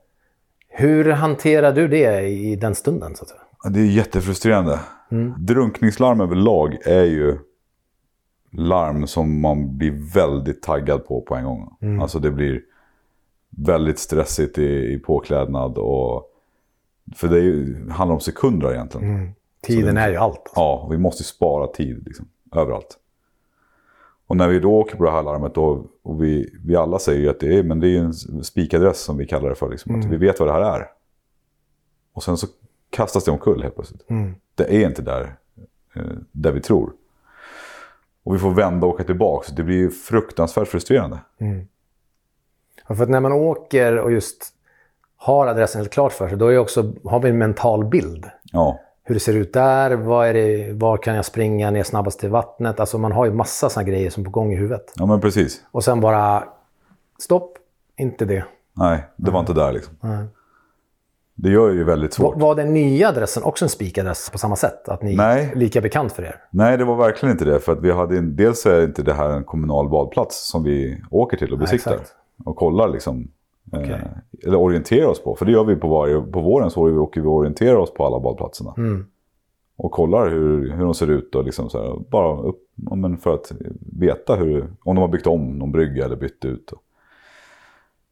Hur 0.68 1.10
hanterar 1.10 1.72
du 1.72 1.88
det 1.88 2.20
i 2.20 2.56
den 2.56 2.74
stunden? 2.74 3.16
Så 3.16 3.22
att 3.22 3.28
säga? 3.28 3.40
Det 3.70 3.80
är 3.80 3.84
jättefrustrerande. 3.84 4.80
Drunkningslarm 5.38 6.20
överlag 6.20 6.76
är 6.84 7.04
ju 7.04 7.38
larm 8.52 9.06
som 9.06 9.40
man 9.40 9.78
blir 9.78 10.14
väldigt 10.14 10.62
taggad 10.62 11.06
på 11.06 11.20
på 11.20 11.34
en 11.34 11.44
gång. 11.44 11.76
Alltså 12.02 12.18
det 12.18 12.30
blir 12.30 12.62
väldigt 13.50 13.98
stressigt 13.98 14.58
i, 14.58 14.92
i 14.92 14.98
påklädnad 14.98 15.78
och... 15.78 16.24
För 17.16 17.28
det 17.28 17.38
ju, 17.38 17.88
handlar 17.90 18.14
om 18.14 18.20
sekunder 18.20 18.72
egentligen. 18.72 19.34
Tiden 19.62 19.96
är 19.96 20.10
ju 20.10 20.16
allt. 20.16 20.38
Alltså. 20.38 20.60
Ja, 20.60 20.88
vi 20.90 20.98
måste 20.98 21.24
spara 21.24 21.66
tid 21.66 22.02
liksom, 22.06 22.28
överallt. 22.56 22.98
Och 24.28 24.36
när 24.36 24.48
vi 24.48 24.60
då 24.60 24.72
åker 24.72 24.96
på 24.96 25.04
det 25.04 25.10
här 25.10 25.22
larmet 25.22 25.54
då, 25.54 25.86
och 26.02 26.22
vi, 26.22 26.58
vi 26.64 26.76
alla 26.76 26.98
säger 26.98 27.20
ju 27.20 27.28
att 27.28 27.40
det 27.40 27.58
är, 27.58 27.62
men 27.62 27.80
det 27.80 27.88
är 27.88 28.00
en 28.00 28.44
spikadress 28.44 29.00
som 29.00 29.16
vi 29.16 29.26
kallar 29.26 29.48
det 29.48 29.54
för. 29.54 29.70
Liksom, 29.70 30.00
att 30.00 30.04
vi 30.04 30.16
vet 30.16 30.40
vad 30.40 30.48
det 30.48 30.52
här 30.52 30.80
är. 30.80 30.86
Och 32.12 32.22
sen 32.22 32.36
så 32.36 32.46
kastas 32.90 33.24
det 33.24 33.30
omkull 33.30 33.62
helt 33.62 33.74
plötsligt. 33.74 34.10
Mm. 34.10 34.34
Det 34.54 34.76
är 34.76 34.86
inte 34.88 35.02
där, 35.02 35.36
eh, 35.94 36.02
där 36.32 36.52
vi 36.52 36.60
tror. 36.60 36.92
Och 38.22 38.34
vi 38.34 38.38
får 38.38 38.50
vända 38.50 38.86
och 38.86 38.92
åka 38.92 39.04
tillbaka. 39.04 39.52
Det 39.56 39.62
blir 39.62 39.76
ju 39.76 39.90
fruktansvärt 39.90 40.68
frustrerande. 40.68 41.18
Ja, 42.88 42.94
För 42.94 43.02
att 43.02 43.10
när 43.10 43.20
man 43.20 43.32
åker 43.32 43.98
och 43.98 44.12
just 44.12 44.54
har 45.16 45.46
adressen 45.46 45.80
helt 45.80 45.92
klart 45.92 46.12
för 46.12 46.28
sig, 46.28 46.38
då 46.38 46.46
är 46.46 46.58
också, 46.58 46.92
har 47.04 47.20
vi 47.20 47.28
en 47.28 47.38
mental 47.38 47.84
bild. 47.84 48.26
Ja, 48.42 48.80
Hur 49.08 49.14
det 49.14 49.20
ser 49.20 49.36
ut 49.36 49.52
där, 49.52 49.90
vad 49.96 50.28
är 50.28 50.34
det, 50.34 50.72
var 50.72 50.96
kan 50.96 51.14
jag 51.14 51.24
springa 51.24 51.70
ner 51.70 51.82
snabbast 51.82 52.20
till 52.20 52.28
vattnet? 52.28 52.80
Alltså 52.80 52.98
man 52.98 53.12
har 53.12 53.24
ju 53.24 53.32
massa 53.32 53.68
sådana 53.70 53.88
grejer 53.88 54.10
som 54.10 54.22
är 54.22 54.24
på 54.24 54.30
gång 54.30 54.52
i 54.52 54.56
huvudet. 54.56 54.92
ja 54.94 55.06
men 55.06 55.20
precis. 55.20 55.62
Och 55.70 55.84
sen 55.84 56.00
bara, 56.00 56.44
stopp, 57.18 57.58
inte 57.96 58.24
det. 58.24 58.44
Nej, 58.72 59.04
det 59.16 59.30
var 59.30 59.40
inte 59.40 59.52
där 59.52 59.72
liksom. 59.72 59.94
Nej. 60.00 60.26
Det 61.34 61.50
gör 61.50 61.70
ju 61.70 61.84
väldigt 61.84 62.12
svårt. 62.12 62.34
Var, 62.34 62.40
var 62.40 62.54
den 62.54 62.74
nya 62.74 63.08
adressen 63.08 63.42
också 63.42 63.64
en 63.64 63.68
spikadress 63.68 64.30
på 64.30 64.38
samma 64.38 64.56
sätt? 64.56 64.88
Att 64.88 65.02
ni 65.02 65.16
Nej. 65.16 65.52
lika 65.54 65.80
bekant 65.80 66.12
för 66.12 66.22
er? 66.22 66.42
Nej, 66.50 66.78
det 66.78 66.84
var 66.84 66.96
verkligen 66.96 67.32
inte 67.32 67.44
det. 67.44 67.60
För 67.60 67.72
att 67.72 67.80
vi 67.80 67.92
hade, 67.92 68.20
dels 68.20 68.66
är 68.66 68.84
inte 68.84 69.02
det 69.02 69.14
här 69.14 69.28
en 69.28 69.44
kommunal 69.44 69.88
badplats 69.88 70.48
som 70.48 70.62
vi 70.62 71.02
åker 71.10 71.36
till 71.36 71.52
och 71.52 71.58
besiktar. 71.58 71.92
exakt. 71.92 72.12
och 72.44 72.56
kollar 72.56 72.88
liksom. 72.88 73.28
Okej. 73.72 73.90
Eh, 73.90 74.46
eller 74.46 74.56
orienterar 74.56 75.06
oss 75.06 75.22
på. 75.22 75.36
För 75.36 75.46
det 75.46 75.52
gör 75.52 75.64
vi 75.64 75.76
på, 75.76 75.88
varje, 75.88 76.20
på 76.20 76.40
våren. 76.40 76.70
Så 76.70 77.00
åker 77.00 77.20
vi 77.20 77.26
och 77.26 77.32
orienterar 77.32 77.76
oss 77.76 77.94
på 77.94 78.06
alla 78.06 78.20
badplatserna. 78.20 78.74
Mm. 78.76 79.06
Och 79.76 79.90
kollar 79.90 80.30
hur, 80.30 80.70
hur 80.72 80.84
de 80.84 80.94
ser 80.94 81.10
ut. 81.10 81.34
Och 81.34 81.44
liksom 81.44 81.70
så 81.70 81.82
här, 81.82 81.98
bara 82.10 82.40
upp, 82.40 82.60
men 82.74 83.18
för 83.18 83.34
att 83.34 83.52
veta 83.98 84.36
hur, 84.36 84.72
om 84.84 84.94
de 84.94 85.00
har 85.00 85.08
byggt 85.08 85.26
om 85.26 85.58
någon 85.58 85.72
brygga 85.72 86.04
eller 86.04 86.16
bytt 86.16 86.44
ut. 86.44 86.72
Och, 86.72 86.82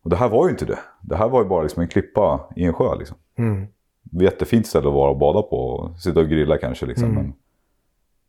och 0.02 0.10
det 0.10 0.16
här 0.16 0.28
var 0.28 0.46
ju 0.46 0.50
inte 0.50 0.64
det. 0.64 0.78
Det 1.00 1.16
här 1.16 1.28
var 1.28 1.42
ju 1.42 1.48
bara 1.48 1.62
liksom 1.62 1.82
en 1.82 1.88
klippa 1.88 2.48
i 2.56 2.64
en 2.64 2.72
sjö. 2.72 2.96
Liksom. 2.98 3.16
Mm. 3.38 3.66
Jättefint 4.10 4.66
ställe 4.66 4.88
att 4.88 4.94
vara 4.94 5.10
och 5.10 5.18
bada 5.18 5.42
på. 5.42 5.56
Och 5.56 6.00
sitta 6.00 6.20
och 6.20 6.28
grilla 6.28 6.58
kanske. 6.58 6.86
Liksom. 6.86 7.10
Mm. 7.10 7.24
Men, 7.24 7.34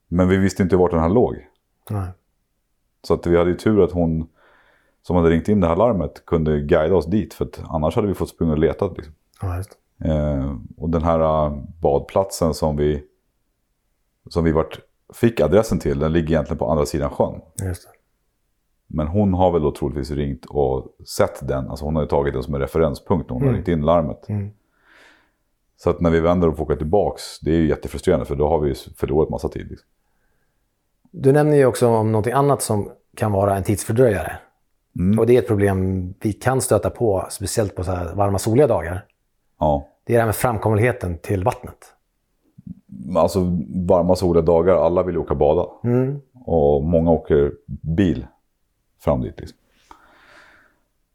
men 0.08 0.30
vi 0.30 0.38
visste 0.38 0.64
inte 0.64 0.78
vart 0.78 0.92
den 0.92 1.00
här 1.00 1.10
låg. 1.10 1.36
Nej. 1.90 2.08
Så 3.04 3.14
att 3.14 3.28
vi 3.28 3.38
hade 3.38 3.50
ju 3.50 3.56
tur 3.56 3.84
att 3.84 3.92
hon 3.92 4.28
som 5.08 5.16
hade 5.16 5.30
ringt 5.30 5.48
in 5.48 5.60
det 5.60 5.68
här 5.68 5.76
larmet 5.76 6.26
kunde 6.26 6.60
guida 6.60 6.96
oss 6.96 7.06
dit. 7.06 7.34
För 7.34 7.48
annars 7.70 7.96
hade 7.96 8.08
vi 8.08 8.14
fått 8.14 8.30
springa 8.30 8.52
och 8.52 8.58
leta. 8.58 8.88
Liksom. 8.88 9.14
Ja. 9.42 9.64
Eh, 10.06 10.54
och 10.78 10.90
den 10.90 11.04
här 11.04 11.20
eh, 11.20 11.58
badplatsen 11.82 12.54
som 12.54 12.78
vi, 12.78 13.04
som 14.30 14.44
vi 14.44 14.52
vart, 14.52 14.80
fick 15.14 15.40
adressen 15.40 15.80
till, 15.80 16.00
den 16.00 16.14
ligger 16.14 16.30
egentligen 16.30 16.58
på 16.58 16.72
andra 16.72 16.86
sidan 16.86 17.10
sjön. 17.10 17.42
Men 18.88 19.08
hon 19.08 19.34
har 19.34 19.52
väl 19.52 19.62
då 19.62 19.72
troligtvis 19.72 20.12
ringt 20.12 20.46
och 20.46 20.86
sett 21.08 21.48
den. 21.48 21.70
Alltså 21.70 21.86
hon 21.86 21.96
har 21.96 22.04
ju 22.04 22.08
tagit 22.10 22.34
den 22.34 22.44
som 22.44 22.56
en 22.56 22.62
referenspunkt 22.62 23.30
när 23.30 23.34
hon 23.34 23.42
har 23.42 23.50
Mm. 23.50 23.56
ringt 23.56 23.68
in 23.68 23.82
larmet. 23.82 24.30
Mm. 24.30 24.50
Så 25.78 25.90
att 25.90 26.02
när 26.02 26.10
vi 26.10 26.20
vänder 26.20 26.48
och 26.48 26.58
får 26.58 26.64
åka 26.64 26.76
tillbaks, 26.76 27.40
det 27.40 27.52
är 27.52 27.56
ju 27.58 27.68
jättefrustrerande 27.68 28.26
för 28.26 28.36
då 28.36 28.48
har 28.48 28.60
vi 28.60 28.76
förlorat 28.76 29.30
massa 29.30 29.50
tid. 29.50 29.68
Liksom. 29.70 29.88
Du 31.12 31.32
nämner 31.32 31.58
ju 31.58 31.66
också 31.66 31.88
om 31.88 32.12
någonting 32.12 32.34
annat 32.34 32.62
som 32.62 32.92
kan 33.16 33.32
vara 33.32 33.58
en 33.58 33.64
tidsfördröjare. 33.64 34.38
Mm. 35.00 35.20
Och 35.20 35.26
det 35.28 35.36
är 35.36 35.40
ett 35.40 35.48
problem 35.48 36.14
vi 36.22 36.34
kan 36.34 36.62
stöta 36.62 36.90
på, 36.90 37.26
speciellt 37.30 37.76
på 37.76 37.84
så 37.84 37.92
här 37.92 38.16
varma 38.16 38.40
soliga 38.40 38.68
dagar. 38.68 39.06
Ja. 39.60 39.88
Det 40.06 40.14
är 40.14 40.18
det 40.18 40.22
här 40.22 40.28
med 40.28 40.36
framkomligheten 40.36 41.18
till 41.18 41.44
vattnet. 41.44 41.94
Alltså 43.16 43.40
varma 43.88 44.16
soliga 44.16 44.42
dagar, 44.42 44.76
alla 44.76 45.04
vill 45.04 45.16
ju 45.16 45.22
åka 45.22 45.36
bada. 45.36 45.66
Mm. 45.84 46.22
Och 46.46 46.84
många 46.84 47.12
åker 47.12 47.52
bil 47.82 48.28
fram 49.00 49.22
dit. 49.22 49.40
Liksom. 49.40 49.58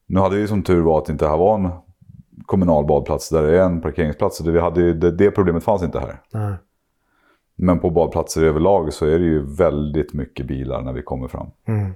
Nu 0.06 0.20
hade 0.20 0.36
vi 0.36 0.48
som 0.48 0.62
tur 0.62 0.82
var 0.82 0.98
att 0.98 1.04
det 1.04 1.12
inte 1.12 1.26
här 1.28 1.36
var 1.36 1.54
en 1.54 1.70
kommunal 2.46 2.86
badplats 2.86 3.28
där 3.28 3.42
det 3.42 3.58
är 3.60 3.64
en 3.64 3.80
parkeringsplats. 3.80 4.36
Så 4.36 4.44
det, 4.44 4.50
vi 4.52 4.60
hade, 4.60 4.80
ju- 4.80 4.94
det, 4.94 5.10
det 5.10 5.30
problemet 5.30 5.64
fanns 5.64 5.82
inte 5.82 6.00
här. 6.00 6.20
Nej. 6.32 6.54
Men 7.56 7.78
på 7.78 7.90
badplatser 7.90 8.42
överlag 8.44 8.92
så 8.92 9.06
är 9.06 9.18
det 9.18 9.24
ju 9.24 9.54
väldigt 9.56 10.12
mycket 10.12 10.46
bilar 10.46 10.82
när 10.82 10.92
vi 10.92 11.02
kommer 11.02 11.28
fram. 11.28 11.46
Mm. 11.66 11.92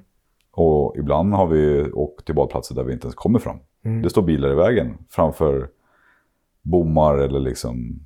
Och 0.56 0.96
ibland 0.96 1.34
har 1.34 1.46
vi 1.46 1.90
åkt 1.92 2.24
till 2.26 2.34
badplatser 2.34 2.74
där 2.74 2.84
vi 2.84 2.92
inte 2.92 3.06
ens 3.06 3.14
kommer 3.14 3.38
fram. 3.38 3.56
Det 4.02 4.10
står 4.10 4.22
bilar 4.22 4.50
i 4.50 4.54
vägen 4.54 4.98
framför 5.10 5.68
bommar 6.62 7.18
eller 7.18 7.40
liksom 7.40 8.00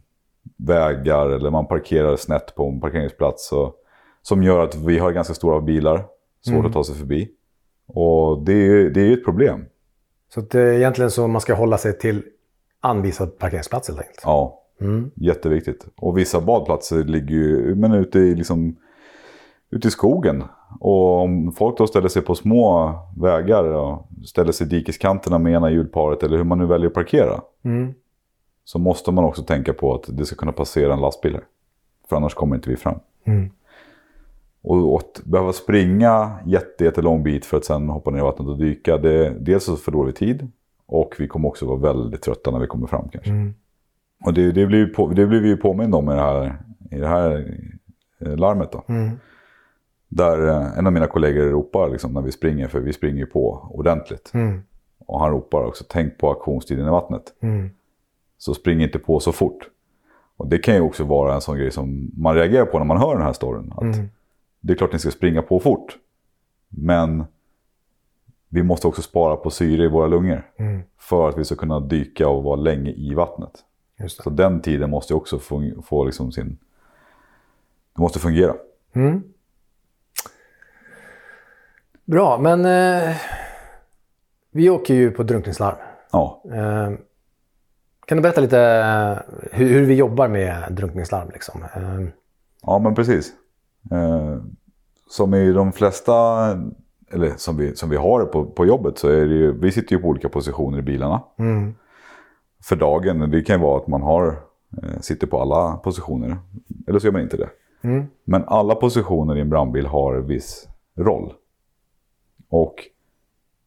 vägar 0.57 1.31
eller 1.31 1.51
man 1.51 1.67
parkerar 1.67 2.17
snett 2.17 2.55
på 2.55 2.69
en 2.69 2.81
parkeringsplats. 2.81 3.53
Och, 3.53 3.75
som 4.23 4.43
gör 4.43 4.65
att 4.65 4.75
vi 4.75 4.99
har 4.99 5.13
ganska 5.13 5.35
stora 5.35 5.61
bilar, 5.61 6.05
svårt 6.47 6.67
att 6.67 6.73
ta 6.73 6.85
sig 6.85 6.95
förbi. 6.95 7.31
Och 7.87 8.43
det 8.45 8.53
är 8.53 8.91
det 8.91 9.01
är 9.01 9.05
ju 9.07 9.13
ett 9.15 9.25
problem. 9.25 9.65
Så 10.35 10.41
att, 10.41 10.55
eh, 10.55 10.77
egentligen 10.77 11.11
så 11.11 11.29
man 11.29 11.41
ska 11.41 11.55
hålla 11.55 11.79
sig 11.79 11.99
till 11.99 12.23
anvisad 12.81 13.39
parkeringsplats 13.39 13.89
helt 13.89 14.01
enkelt. 14.01 14.21
Ja, 14.25 14.57
Mm. 14.81 15.11
jätteviktigt. 15.15 15.87
Och 15.97 16.19
vissa 16.19 16.41
badplatser 16.41 17.05
ligger 17.05 17.35
ju 17.37 17.75
men 17.75 17.93
ute, 17.93 18.19
i, 18.19 18.35
liksom, 18.35 18.77
ute 19.71 19.89
i 19.89 19.91
skogen. 19.91 20.45
Och 20.81 21.23
om 21.23 21.53
folk 21.53 21.79
då 21.79 21.87
ställer 21.87 22.09
sig 22.09 22.23
på 22.23 22.35
små 22.35 22.95
vägar 23.17 23.65
och 23.65 24.09
ställer 24.25 24.53
sig 24.53 24.67
i 24.67 24.71
dikeskanterna 24.71 25.39
med 25.39 25.53
ena 25.53 25.71
hjulparet 25.71 26.23
eller 26.23 26.37
hur 26.37 26.45
man 26.45 26.59
nu 26.59 26.67
väljer 26.67 26.87
att 26.87 26.95
parkera. 26.95 27.41
Mm. 27.63 27.95
Så 28.65 28.79
måste 28.79 29.13
man 29.13 29.25
också 29.25 29.43
tänka 29.43 29.73
på 29.73 29.95
att 29.95 30.05
det 30.09 30.25
ska 30.25 30.37
kunna 30.37 30.53
passera 30.53 30.93
en 30.93 31.01
lastbil 31.01 31.33
här. 31.33 31.45
För 32.09 32.17
annars 32.17 32.35
kommer 32.35 32.57
inte 32.57 32.71
vi 32.71 32.77
fram. 32.77 32.99
Mm. 33.25 33.51
Och 34.63 34.97
att 34.97 35.25
behöva 35.25 35.53
springa 35.53 36.39
jätte, 36.47 36.85
jättelång 36.85 37.23
bit 37.23 37.45
för 37.45 37.57
att 37.57 37.65
sen 37.65 37.89
hoppa 37.89 38.11
ner 38.11 38.19
i 38.19 38.23
vattnet 38.23 38.49
och 38.49 38.59
dyka. 38.59 38.99
Det, 38.99 39.31
dels 39.31 39.65
så 39.65 39.77
förlorar 39.77 40.07
vi 40.07 40.13
tid. 40.13 40.49
Och 40.87 41.15
vi 41.19 41.29
kommer 41.29 41.49
också 41.49 41.67
vara 41.67 41.79
väldigt 41.79 42.23
trötta 42.23 42.51
när 42.51 42.59
vi 42.59 42.67
kommer 42.67 42.87
fram 42.87 43.09
kanske. 43.09 43.31
Mm. 43.31 43.55
Och 44.25 44.35
det, 44.35 44.53
det, 44.53 44.67
blir, 44.67 44.87
på, 44.87 45.09
det 45.09 45.27
blir 45.27 45.41
vi 45.41 45.49
ju 45.49 45.57
påminna 45.57 45.97
om 45.97 46.11
i 46.11 46.15
det 46.15 46.21
här, 46.21 46.59
i 46.91 46.97
det 46.97 47.07
här 47.07 47.55
eh, 48.19 48.37
larmet. 48.37 48.73
Då. 48.73 48.85
Mm. 48.89 49.11
Där 50.13 50.49
eh, 50.49 50.79
en 50.79 50.87
av 50.87 50.93
mina 50.93 51.07
kollegor 51.07 51.43
ropar 51.43 51.89
liksom, 51.89 52.13
när 52.13 52.23
vi 52.23 52.33
springer, 52.33 52.69
för 52.69 52.81
vi 52.81 52.93
springer 52.93 53.27
på 53.27 53.69
ordentligt. 53.71 54.31
Mm. 54.35 54.63
Och 55.07 55.21
han 55.21 55.31
ropar 55.31 55.65
också, 55.65 55.85
tänk 55.89 56.19
på 56.19 56.31
aktionstiden 56.31 56.87
i 56.87 56.91
vattnet. 56.91 57.35
Mm. 57.41 57.71
Så 58.39 58.55
spring 58.55 58.83
inte 58.83 58.99
på 58.99 59.21
så 59.21 59.33
fort. 59.33 59.69
Och 60.37 60.47
det 60.47 60.59
kan 60.59 60.75
ju 60.75 60.81
också 60.81 61.05
vara 61.05 61.35
en 61.35 61.41
sån 61.41 61.59
grej 61.59 61.71
som 61.71 62.11
man 62.17 62.35
reagerar 62.35 62.65
på 62.65 62.79
när 62.79 62.87
man 62.87 62.99
hör 62.99 63.15
den 63.15 63.23
här 63.23 63.33
storyn. 63.33 63.73
Att 63.77 63.83
Mm. 63.83 64.09
Det 64.61 64.73
är 64.73 64.77
klart 64.77 64.93
ni 64.93 64.99
ska 64.99 65.11
springa 65.11 65.43
på 65.43 65.61
fort. 65.61 65.97
Men 66.69 67.25
vi 68.49 68.63
måste 68.63 68.87
också 68.87 69.03
spara 69.03 69.37
på 69.37 69.51
syre 69.51 69.85
i 69.85 69.89
våra 69.89 70.07
lungor. 70.07 70.51
Mm. 70.57 70.83
För 70.99 71.29
att 71.29 71.39
vi 71.39 71.45
ska 71.45 71.55
kunna 71.55 71.81
dyka 71.81 72.29
och 72.29 72.43
vara 72.43 72.57
länge 72.57 72.91
i 72.91 73.15
vattnet. 73.15 73.65
Så 74.09 74.31
den 74.31 74.61
tiden 74.61 74.91
måste 74.91 75.15
också 75.15 75.39
få, 75.39 75.71
få 75.85 76.05
liksom 76.05 76.33
sin... 76.33 76.59
Det 77.95 78.03
måste 78.03 78.19
fungera. 78.19 78.55
Mm. 78.93 79.23
Bra, 82.11 82.39
men 82.39 82.65
eh, 82.65 83.17
vi 84.53 84.71
åker 84.71 84.95
ju 84.95 85.11
på 85.11 85.23
drunkningslarm. 85.23 85.77
Ja, 86.13 86.43
Eh, 86.45 86.91
kan 88.07 88.17
du 88.17 88.23
berätta 88.23 88.41
lite 88.41 88.61
eh, 88.61 89.19
hur, 89.53 89.69
hur 89.69 89.87
vi 89.87 89.95
jobbar 89.95 90.29
med 90.29 90.65
drunkningslarm? 90.71 91.31
Liksom? 91.33 91.63
Eh, 91.63 92.09
ja 92.63 92.79
men 92.79 92.95
precis. 92.95 93.33
Eh, 93.91 94.37
som 95.09 95.35
i 95.35 95.53
de 95.53 95.73
flesta, 95.73 96.15
eller 97.13 97.33
som 97.37 97.57
vi, 97.57 97.77
som 97.77 97.91
vi 97.91 97.97
har 97.97 98.25
på, 98.25 98.45
på 98.45 98.67
jobbet 98.67 98.99
så 98.99 99.09
är 99.09 99.27
det 99.27 99.35
ju, 99.35 99.59
vi 99.61 99.73
sitter 99.73 99.97
ju 99.97 100.03
på 100.03 100.09
olika 100.09 100.29
positioner 100.29 100.79
i 100.79 100.83
bilarna. 100.83 101.23
mm. 101.39 101.75
För 102.65 102.77
dagen, 102.77 103.31
det 103.31 103.43
kan 103.43 103.57
ju 103.57 103.63
vara 103.63 103.81
att 103.81 103.87
man 103.87 104.03
har 104.03 104.27
eh, 104.83 105.01
sitter 105.01 105.27
på 105.27 105.41
alla 105.41 105.77
positioner. 105.77 106.37
Eller 106.89 106.99
så 106.99 107.07
gör 107.07 107.13
man 107.13 107.23
inte 107.23 107.37
det. 107.37 107.49
Mm. 107.83 108.07
Men 108.25 108.45
alla 108.47 108.75
positioner 108.75 109.37
i 109.37 109.41
en 109.41 109.51
brandbil 109.51 109.87
har 109.87 110.15
en 110.15 110.27
viss 110.27 110.69
roll. 110.97 111.33
Och 112.51 112.75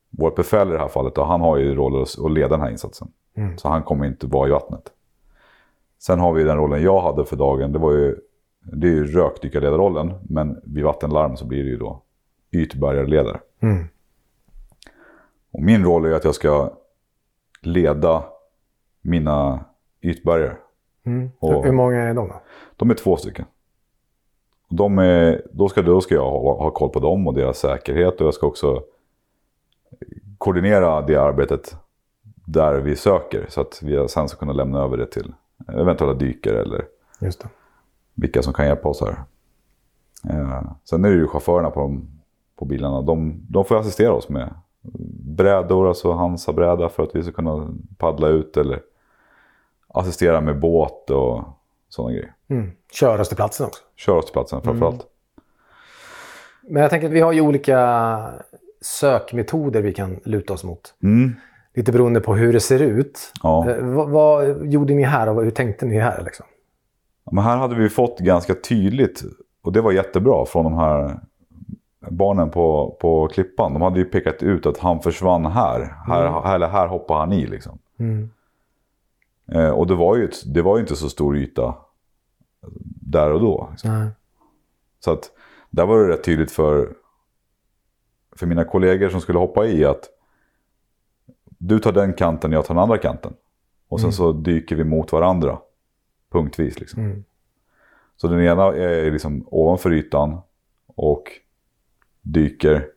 vårt 0.10 0.36
befäl 0.36 0.70
i 0.70 0.72
det 0.72 0.80
här 0.80 0.88
fallet, 0.88 1.16
då, 1.16 1.24
han 1.24 1.42
har 1.42 1.58
ju 1.58 1.76
rollen 1.76 2.02
att 2.02 2.32
leda 2.32 2.48
den 2.48 2.62
här 2.62 2.72
insatsen. 2.72 3.08
Mm. 3.36 3.58
Så 3.58 3.70
han 3.70 3.84
kommer 3.84 4.06
inte 4.06 4.28
vara 4.28 4.48
i 4.48 4.52
vattnet. 4.52 4.92
Sen 6.00 6.20
har 6.20 6.34
vi 6.34 6.44
den 6.44 6.58
rollen 6.58 6.82
jag 6.82 7.02
hade 7.02 7.26
för 7.26 7.36
dagen. 7.36 7.72
Det 7.72 7.80
var 7.80 7.92
ju, 7.92 8.16
det 8.60 8.88
är 8.88 8.92
ju 8.92 9.06
rökdykarledarrollen. 9.06 10.14
Men 10.30 10.62
vid 10.64 10.84
vattenlarm 10.84 11.38
så 11.38 11.46
blir 11.46 11.64
det 11.64 11.70
ju 11.70 11.78
då 11.78 12.02
ytbärgarledare. 12.52 13.40
Mm. 13.60 13.86
Och 15.52 15.62
min 15.62 15.84
roll 15.84 16.06
är 16.06 16.12
att 16.12 16.24
jag 16.24 16.36
ska 16.36 16.74
leda 17.62 18.24
mina 19.02 19.66
ytbärgare. 20.02 20.56
Mm. 21.06 21.32
Hur 21.40 21.72
många 21.72 22.02
är 22.02 22.14
de 22.14 22.28
då? 22.28 22.42
De 22.76 22.90
är 22.90 22.94
två 22.94 23.18
stycken. 23.18 23.46
De 24.76 24.98
är, 24.98 25.42
då, 25.52 25.70
ska, 25.70 25.82
då 25.82 26.02
ska 26.02 26.16
jag 26.16 26.32
ha, 26.32 26.64
ha 26.64 26.72
koll 26.72 26.90
på 26.90 27.00
dem 27.00 27.28
och 27.28 27.34
deras 27.34 27.58
säkerhet. 27.58 28.22
Och 28.22 28.28
jag 28.28 28.34
ska 28.34 28.48
också 28.48 28.84
koordinera 30.38 31.02
det 31.02 31.16
arbetet 31.16 31.76
där 32.46 32.74
vi 32.76 32.96
söker. 32.96 33.46
Så 33.50 33.62
att 33.62 33.80
vi 33.84 34.08
sen 34.08 34.30
ska 34.30 34.38
kunna 34.38 34.54
lämna 34.54 34.80
över 34.80 34.98
det 34.98 35.06
till 35.06 35.34
eventuella 35.68 36.14
dykare 36.14 36.62
eller 36.62 36.86
vilka 38.16 38.42
som 38.42 38.54
kan 38.54 38.66
hjälpa 38.66 38.90
oss 38.90 39.02
här. 39.02 39.24
Eh, 40.30 40.62
sen 40.84 41.06
är 41.06 41.10
det 41.10 41.16
ju 41.16 41.28
chaufförerna 41.28 41.70
på, 41.70 41.80
de, 41.80 42.08
på 42.56 42.66
bilarna. 42.66 43.02
De, 43.02 43.46
de 43.50 43.66
får 43.66 43.80
assistera 43.80 44.14
oss 44.14 44.30
med 44.30 44.54
brädor, 45.36 45.88
alltså 45.88 46.12
Hansa-bräda 46.12 46.90
för 46.90 47.04
att 47.04 47.16
vi 47.16 47.24
ska 47.24 47.32
kunna 47.32 47.74
paddla 47.98 48.28
ut 48.28 48.58
eller 48.58 48.82
assistera 49.88 50.42
med 50.42 50.60
båt 50.60 51.10
och 51.10 51.44
sådana 51.90 52.14
grejer. 52.14 52.34
Mm. 52.54 52.72
Köras 52.92 53.28
till 53.28 53.38
platsen 53.38 53.66
också. 53.66 53.84
Köra 53.96 54.18
oss 54.18 54.26
till 54.26 54.34
platsen 54.34 54.62
framförallt. 54.62 55.08
Men 56.70 56.82
jag 56.82 56.92
tänker 56.92 57.08
att 57.08 57.14
vi 57.14 57.20
har 57.20 57.32
ju 57.32 57.42
olika 57.42 58.30
sökmetoder 58.82 59.82
vi 59.82 59.94
kan 59.94 60.20
luta 60.24 60.54
oss 60.54 60.64
mot. 60.64 60.94
Mm. 61.04 61.36
Lite 61.76 61.92
beroende 61.92 62.22
på 62.22 62.36
hur 62.36 62.54
det 62.54 62.60
ser 62.60 62.82
ut. 62.82 63.34
Ja. 63.44 63.70
Eh, 63.70 63.86
vad, 63.86 64.10
vad 64.10 64.66
gjorde 64.66 64.94
ni 64.94 65.04
här 65.04 65.30
och 65.30 65.44
hur 65.44 65.52
tänkte 65.52 65.86
ni 65.86 66.00
här? 66.00 66.24
Liksom? 66.24 66.46
Men 67.32 67.44
här 67.44 67.58
hade 67.58 67.76
vi 67.76 67.90
fått 67.90 68.20
ganska 68.20 68.56
tydligt, 68.56 69.24
och 69.64 69.72
det 69.72 69.82
var 69.82 69.92
jättebra 69.92 70.46
från 70.46 70.64
de 70.64 70.74
här 70.74 71.20
barnen 72.10 72.50
på, 72.50 72.98
på 73.02 73.28
Klippan. 73.28 73.74
De 73.74 73.82
hade 73.82 74.00
ju 74.00 74.06
pekat 74.06 74.44
ut 74.44 74.66
att 74.66 74.78
han 74.78 75.00
försvann 75.00 75.46
här. 75.46 75.96
Här, 76.08 76.56
eller 76.56 76.68
här 76.68 76.88
hoppar 76.88 77.20
han 77.20 77.34
i 77.34 77.48
liksom. 77.48 77.80
Mm. 78.00 78.30
Eh, 79.52 79.70
och 79.70 79.88
det 79.88 79.96
var, 79.96 80.16
ju 80.16 80.30
det 80.46 80.62
var 80.62 80.78
ju 80.78 80.82
inte 80.82 80.96
så 80.96 81.10
stor 81.10 81.38
yta 81.38 81.76
där 83.02 83.32
och 83.32 83.40
då. 83.40 83.68
Liksom. 83.72 83.90
Så 85.00 85.12
att 85.12 85.32
där 85.70 85.86
var 85.86 86.00
det 86.00 86.08
rätt 86.14 86.24
tydligt 86.24 86.52
för, 86.52 86.94
för 88.36 88.46
mina 88.46 88.64
kollegor 88.64 89.10
som 89.10 89.22
skulle 89.22 89.40
hoppa 89.40 89.66
i 89.66 89.86
att 89.86 90.10
du 91.58 91.80
tar 91.80 91.92
den 91.92 92.14
kanten, 92.14 92.52
jag 92.52 92.66
tar 92.66 92.74
den 92.74 92.84
andra 92.84 92.98
kanten. 92.98 93.34
Och 93.88 94.02
sen 94.02 94.14
så 94.14 94.32
dyker 94.32 94.76
vi 94.76 94.84
mot 94.84 95.12
varandra. 95.12 95.60
Punktvis 96.32 96.80
liksom. 96.80 97.04
Mm. 97.04 97.24
Så 98.16 98.28
den 98.28 98.42
ena 98.42 98.64
är 98.64 99.12
liksom 99.12 99.48
ovanför 99.52 99.94
ytan 99.94 100.38
och 100.86 101.24
dyker. 102.22 102.88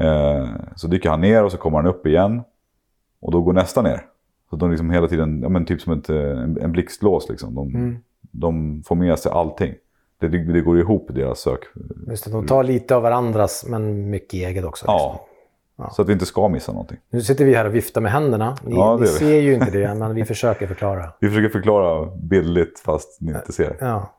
Eh, 0.00 0.48
så 0.76 0.88
dyker 0.88 1.10
han 1.10 1.20
ner 1.20 1.44
och 1.44 1.52
så 1.52 1.58
kommer 1.58 1.78
han 1.78 1.86
upp 1.86 2.06
igen. 2.06 2.42
Och 3.20 3.32
då 3.32 3.42
går 3.42 3.52
nästa 3.52 3.82
ner. 3.82 4.06
Så 4.50 4.56
de 4.56 4.70
liksom 4.70 4.90
hela 4.90 5.08
tiden, 5.08 5.42
ja, 5.42 5.48
men 5.48 5.64
typ 5.64 5.80
som 5.80 5.92
ett, 5.92 6.10
eh, 6.10 6.16
en, 6.42 6.58
en 6.62 6.72
blixtlås 6.72 7.28
liksom. 7.28 7.54
De, 7.54 7.68
Mm. 7.74 7.96
De 8.30 8.82
får 8.86 8.94
med 8.96 9.18
sig 9.18 9.32
allting. 9.32 9.74
Det, 10.18 10.28
det, 10.28 10.52
det 10.52 10.60
går 10.60 10.78
ihop 10.80 11.10
i 11.10 11.12
deras 11.12 11.40
sök. 11.40 11.60
Just 12.06 12.24
det, 12.24 12.30
de 12.30 12.46
tar 12.46 12.62
lite 12.62 12.96
av 12.96 13.02
varandras 13.02 13.64
men 13.68 14.10
mycket 14.10 14.34
eget 14.34 14.64
också. 14.64 14.84
liksom. 14.86 15.18
Ja. 15.76 15.90
Så 15.92 16.02
att 16.02 16.08
vi 16.08 16.12
inte 16.12 16.26
ska 16.26 16.48
missa 16.48 16.72
någonting. 16.72 16.98
Nu 17.10 17.20
sitter 17.22 17.44
vi 17.44 17.54
här 17.54 17.64
och 17.64 17.74
viftar 17.74 18.00
med 18.00 18.12
händerna. 18.12 18.56
Ni, 18.64 18.74
Ja, 18.76 18.96
ni 19.00 19.06
ser 19.06 19.40
ju 19.40 19.54
inte 19.54 19.70
det, 19.70 19.94
men 19.98 20.14
vi 20.14 20.24
försöker 20.24 20.66
förklara. 20.66 21.12
Vi 21.20 21.28
försöker 21.28 21.48
förklara 21.48 22.10
bildligt 22.22 22.80
fast 22.80 23.20
ni 23.20 23.32
inte 23.32 23.52
ser. 23.52 23.76
Ja. 23.80 24.14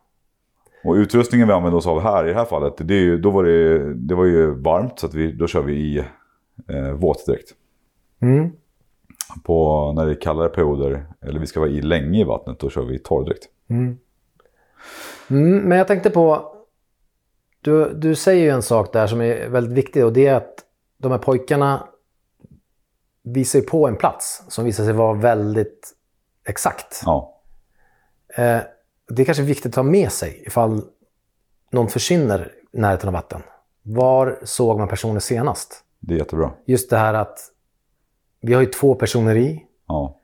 Och 0.84 0.94
utrustningen 0.94 1.48
vi 1.48 1.54
använder 1.54 1.78
oss 1.78 1.88
av 1.88 2.02
här 2.02 2.26
i 2.26 2.30
det 2.30 2.36
här 2.36 2.46
fallet, 2.46 2.74
det, 2.78 2.94
ju, 2.96 3.18
då 3.18 3.32
var 3.32 3.44
det, 3.44 3.94
det 3.94 4.16
var 4.16 4.26
ju 4.26 4.52
varmt 4.52 5.00
så 5.00 5.06
att 5.08 5.14
vi, 5.14 5.32
då 5.32 5.48
kör 5.48 5.62
vi 5.62 5.74
i 5.74 5.98
eh, 6.70 6.92
våtdräkt. 6.92 7.50
Mm. 8.22 8.52
På, 9.44 9.94
när 9.96 10.06
det 10.06 10.12
är 10.12 10.22
kallare 10.22 10.50
perioder, 10.50 11.06
eller 11.22 11.40
vi 11.40 11.48
ska 11.48 11.60
vara 11.60 11.70
i 11.70 11.82
länge 11.82 12.20
i 12.20 12.24
vattnet, 12.24 12.60
då 12.60 12.70
kör 12.70 12.86
vi 12.86 13.00
torrdräkt. 13.00 13.44
Mm. 13.70 13.98
Mm, 15.30 15.58
men 15.60 15.78
jag 15.78 15.88
tänkte 15.88 16.10
på... 16.10 16.50
Du, 17.62 17.94
du 17.94 18.16
säger 18.16 18.44
ju 18.44 18.50
en 18.50 18.62
sak 18.62 18.94
där 18.94 19.08
som 19.08 19.22
är 19.22 19.50
väldigt 19.50 19.78
viktig 19.78 20.06
och 20.06 20.14
det 20.14 20.28
är 20.28 20.36
att 20.36 20.54
de 20.98 21.12
här 21.12 21.20
pojkarna 21.20 21.88
visar 23.24 23.60
ju 23.60 23.66
på 23.66 23.88
en 23.88 23.96
plats 23.96 24.44
som 24.48 24.66
visar 24.66 24.84
sig 24.84 24.94
vara 24.94 25.14
väldigt 25.14 25.94
exakt. 26.46 27.02
Ja, 27.06 27.34
Eh, 28.36 28.62
det 29.10 29.22
är 29.22 29.26
kanske 29.26 29.44
viktigt 29.44 29.72
att 29.72 29.76
ha 29.76 29.84
med 29.84 30.12
sig 30.12 30.44
ifall 30.48 30.82
någon 31.72 31.88
försvinner 31.88 32.52
i 32.72 32.80
närheten 32.80 33.08
av 33.08 33.14
vatten. 33.14 33.42
Var 33.82 34.40
såg 34.44 34.80
man 34.80 34.88
personen 34.88 35.22
senast? 35.22 35.84
det 36.00 36.14
är 36.14 36.18
jättebra. 36.18 36.52
Just 36.66 36.90
det 36.90 36.98
här 36.98 37.14
att 37.14 37.40
vi 38.44 38.54
har 38.54 38.62
ju 38.62 38.68
två 38.68 38.96
personer 38.96 39.36
i. 39.36 39.64
Ja, 39.88 40.20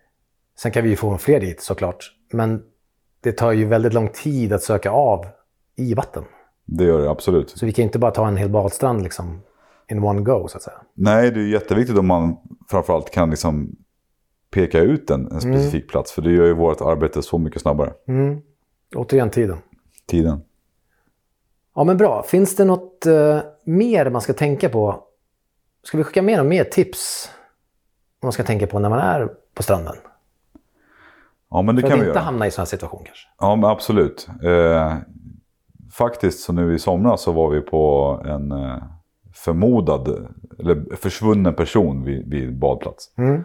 Sen 0.60 0.72
kan 0.72 0.84
vi 0.84 0.90
ju 0.90 0.96
få 0.96 1.18
fler 1.18 1.40
dit 1.40 1.62
såklart. 1.62 2.12
Men 2.32 2.62
det 3.22 3.32
tar 3.32 3.52
ju 3.52 3.66
väldigt 3.66 3.94
lång 3.94 4.10
tid 4.10 4.54
att 4.54 4.64
söka 4.64 4.92
av 4.92 5.26
i 5.76 5.94
vatten. 5.94 6.24
det 6.66 6.84
gör 6.84 7.02
det 7.02 7.10
absolut. 7.10 7.50
Så 7.50 7.66
vi 7.66 7.72
kan 7.72 7.84
inte 7.84 8.00
bara 8.00 8.12
ta 8.12 8.28
en 8.28 8.38
hel 8.38 8.50
badstrand 8.50 9.04
liksom 9.04 9.42
in 9.92 10.04
one 10.04 10.22
go 10.22 10.48
så 10.48 10.58
att 10.58 10.64
säga. 10.64 10.78
Nej, 10.94 11.32
det 11.32 11.40
är 11.40 11.48
jätteviktigt 11.48 11.98
om 11.98 12.08
man 12.08 12.38
framförallt 12.70 13.12
kan 13.12 13.30
liksom 13.30 13.76
peka 14.52 14.80
ut 14.80 15.10
en, 15.10 15.32
en 15.32 15.42
specifik 15.42 15.90
plats. 15.90 16.12
För 16.12 16.22
det 16.22 16.32
gör 16.32 16.46
ju 16.46 16.54
vårt 16.54 16.82
arbete 16.82 17.22
så 17.22 17.38
mycket 17.38 17.62
snabbare. 17.62 17.94
Mm. 18.08 18.42
Återigen 18.96 19.30
tiden. 19.30 19.58
Tiden. 20.08 20.42
Ja 21.76 21.84
men 21.84 21.98
bra. 21.98 22.24
Finns 22.24 22.56
det 22.56 22.66
något 22.66 23.06
eh, 23.06 23.40
mer 23.64 24.10
man 24.10 24.22
ska 24.22 24.34
tänka 24.34 24.70
på? 24.70 25.04
Ska 25.84 25.98
vi 25.98 26.04
skicka 26.04 26.22
med 26.22 26.38
några 26.38 26.50
mer 26.50 26.64
tips? 26.64 27.30
Man 28.22 28.32
ska 28.32 28.44
tänka 28.44 28.68
på 28.68 28.80
när 28.80 28.90
man 28.90 29.00
är 29.00 29.30
på 29.54 29.64
stranden. 29.64 29.96
Ja, 31.50 31.62
men 31.62 31.76
det 31.76 31.82
För 31.82 31.88
kan 31.88 32.00
att 32.00 32.04
vi 32.04 32.08
inte 32.08 32.18
göra. 32.18 32.26
hamna 32.26 32.48
i 32.48 32.52
sån 32.52 32.62
här 32.62 32.66
situation 32.66 33.04
kanske. 33.06 33.28
Ja, 33.40 33.56
men 33.56 33.70
absolut. 33.70 34.28
Eh, 34.44 34.96
faktiskt 35.92 36.40
så 36.40 36.54
nu 36.54 36.76
i 36.76 36.80
somras 36.80 37.22
så 37.22 37.32
var 37.32 37.50
vi 37.50 37.62
på 37.62 38.22
en 38.26 38.52
eh, 38.52 38.78
förmodad, 39.34 40.28
eller 40.60 40.96
försvunnen 40.96 41.54
person 41.54 42.04
vid, 42.04 42.30
vid 42.30 42.58
badplats. 42.58 43.14
Mm. 43.18 43.44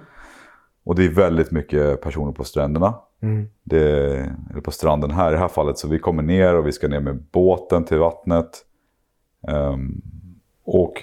Och 0.84 0.94
det 0.94 1.04
är 1.04 1.08
väldigt 1.10 1.50
mycket 1.50 2.00
personer 2.00 2.32
på 2.32 2.44
stränderna. 2.44 2.94
Mm. 3.22 3.48
Det, 3.62 3.80
eller 4.50 4.60
på 4.64 4.70
stranden 4.70 5.10
här 5.10 5.28
i 5.28 5.32
det 5.32 5.38
här 5.38 5.48
fallet. 5.48 5.78
Så 5.78 5.88
vi 5.88 5.98
kommer 5.98 6.22
ner 6.22 6.54
och 6.54 6.66
vi 6.66 6.72
ska 6.72 6.88
ner 6.88 7.00
med 7.00 7.22
båten 7.32 7.84
till 7.84 7.98
vattnet. 7.98 8.64
Ehm, 9.48 10.02
och 10.64 11.02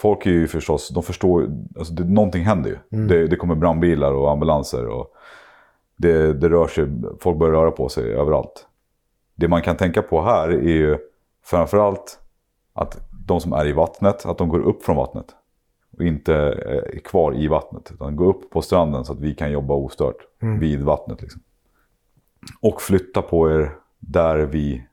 folk 0.00 0.26
är 0.26 0.30
ju 0.30 0.48
förstås, 0.48 0.88
de 0.88 1.02
förstår 1.02 1.50
alltså 1.78 1.94
det, 1.94 2.04
någonting 2.04 2.44
händer 2.44 2.70
ju. 2.70 3.06
Det, 3.06 3.26
det 3.26 3.36
kommer 3.36 3.54
brandbilar 3.54 4.12
och 4.12 4.30
ambulanser 4.30 4.86
och 4.86 5.14
det, 5.96 6.32
det 6.32 6.48
rör 6.48 6.66
sig, 6.66 6.86
folk 7.20 7.38
börjar 7.38 7.52
röra 7.52 7.70
på 7.70 7.88
sig 7.88 8.12
överallt. 8.12 8.66
Det 9.34 9.48
man 9.48 9.62
kan 9.62 9.76
tänka 9.76 10.02
på 10.02 10.22
här 10.22 10.48
är 10.48 10.76
ju 10.76 10.98
framförallt 11.44 12.18
att 12.72 13.08
de 13.26 13.40
som 13.40 13.52
är 13.52 13.66
i 13.66 13.72
vattnet, 13.72 14.26
att 14.26 14.38
de 14.38 14.48
går 14.48 14.60
upp 14.60 14.82
från 14.82 14.96
vattnet. 14.96 15.26
Och 15.96 16.04
inte 16.04 16.34
är 16.34 16.98
kvar 16.98 17.34
i 17.36 17.48
vattnet. 17.48 17.90
Utan 17.94 18.16
går 18.16 18.26
upp 18.26 18.50
på 18.50 18.62
stranden 18.62 19.04
så 19.04 19.12
att 19.12 19.20
vi 19.20 19.34
kan 19.34 19.52
jobba 19.52 19.74
ostört 19.74 20.16
vid 20.60 20.82
vattnet. 20.82 21.22
Liksom. 21.22 21.40
Och 22.60 22.82
flytta 22.82 23.22
på 23.22 23.50
er 23.50 23.72
där 23.98 24.36
vi 24.38 24.84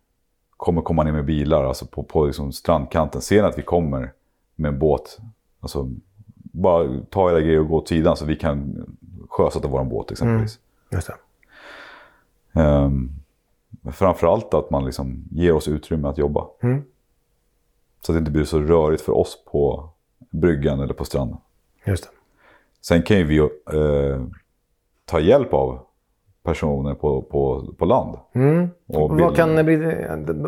kommer 0.58 0.82
komma 0.82 1.04
ner 1.04 1.12
med 1.12 1.26
bilar. 1.26 1.64
Alltså 1.64 1.86
på, 1.86 2.04
på 2.04 2.26
liksom 2.26 2.52
strandkanten. 2.52 3.22
Ser 3.22 3.42
ni 3.42 3.48
att 3.48 3.58
vi 3.58 3.64
kommer 3.64 4.12
med 4.58 4.74
en 4.74 4.80
båt. 4.80 5.20
Alltså 5.60 5.90
bara 6.36 7.00
ta 7.10 7.32
era 7.32 7.42
grejer 7.42 7.60
och 7.60 7.68
gå 7.68 7.76
åt 7.76 7.88
sidan 7.88 8.18
så 8.18 8.26
vi 8.26 8.36
kan 8.36 8.86
sjösätta 9.30 9.68
vår 9.68 9.84
båt 9.84 10.12
exempelvis. 10.12 10.60
Just 10.92 11.08
det. 11.08 12.62
Um, 12.62 13.12
framförallt 13.92 14.54
att 14.54 14.70
man 14.70 14.86
liksom 14.86 15.24
ger 15.32 15.54
oss 15.54 15.68
utrymme 15.68 16.08
att 16.08 16.18
jobba. 16.18 16.48
Mm. 16.62 16.84
Så 18.02 18.12
att 18.12 18.16
det 18.16 18.20
inte 18.20 18.32
blir 18.32 18.44
så 18.44 18.60
rörigt 18.60 19.02
för 19.02 19.18
oss 19.18 19.44
på 19.52 19.90
bryggan 20.30 20.80
eller 20.80 20.94
på 20.94 21.06
stranden. 21.06 21.38
Just 21.86 22.04
det. 22.04 22.10
Sen 22.82 23.04
kan 23.04 23.18
ju 23.18 23.24
vi 23.24 23.38
eh, 23.38 24.24
ta 25.06 25.20
hjälp 25.20 25.54
av 25.54 25.80
personer 26.44 26.94
på, 26.94 27.22
på, 27.22 27.74
på 27.78 27.86
land. 27.86 28.18
Mm. 28.34 28.70
Vad 28.86 29.36
kan 29.36 29.56
det 29.56 29.64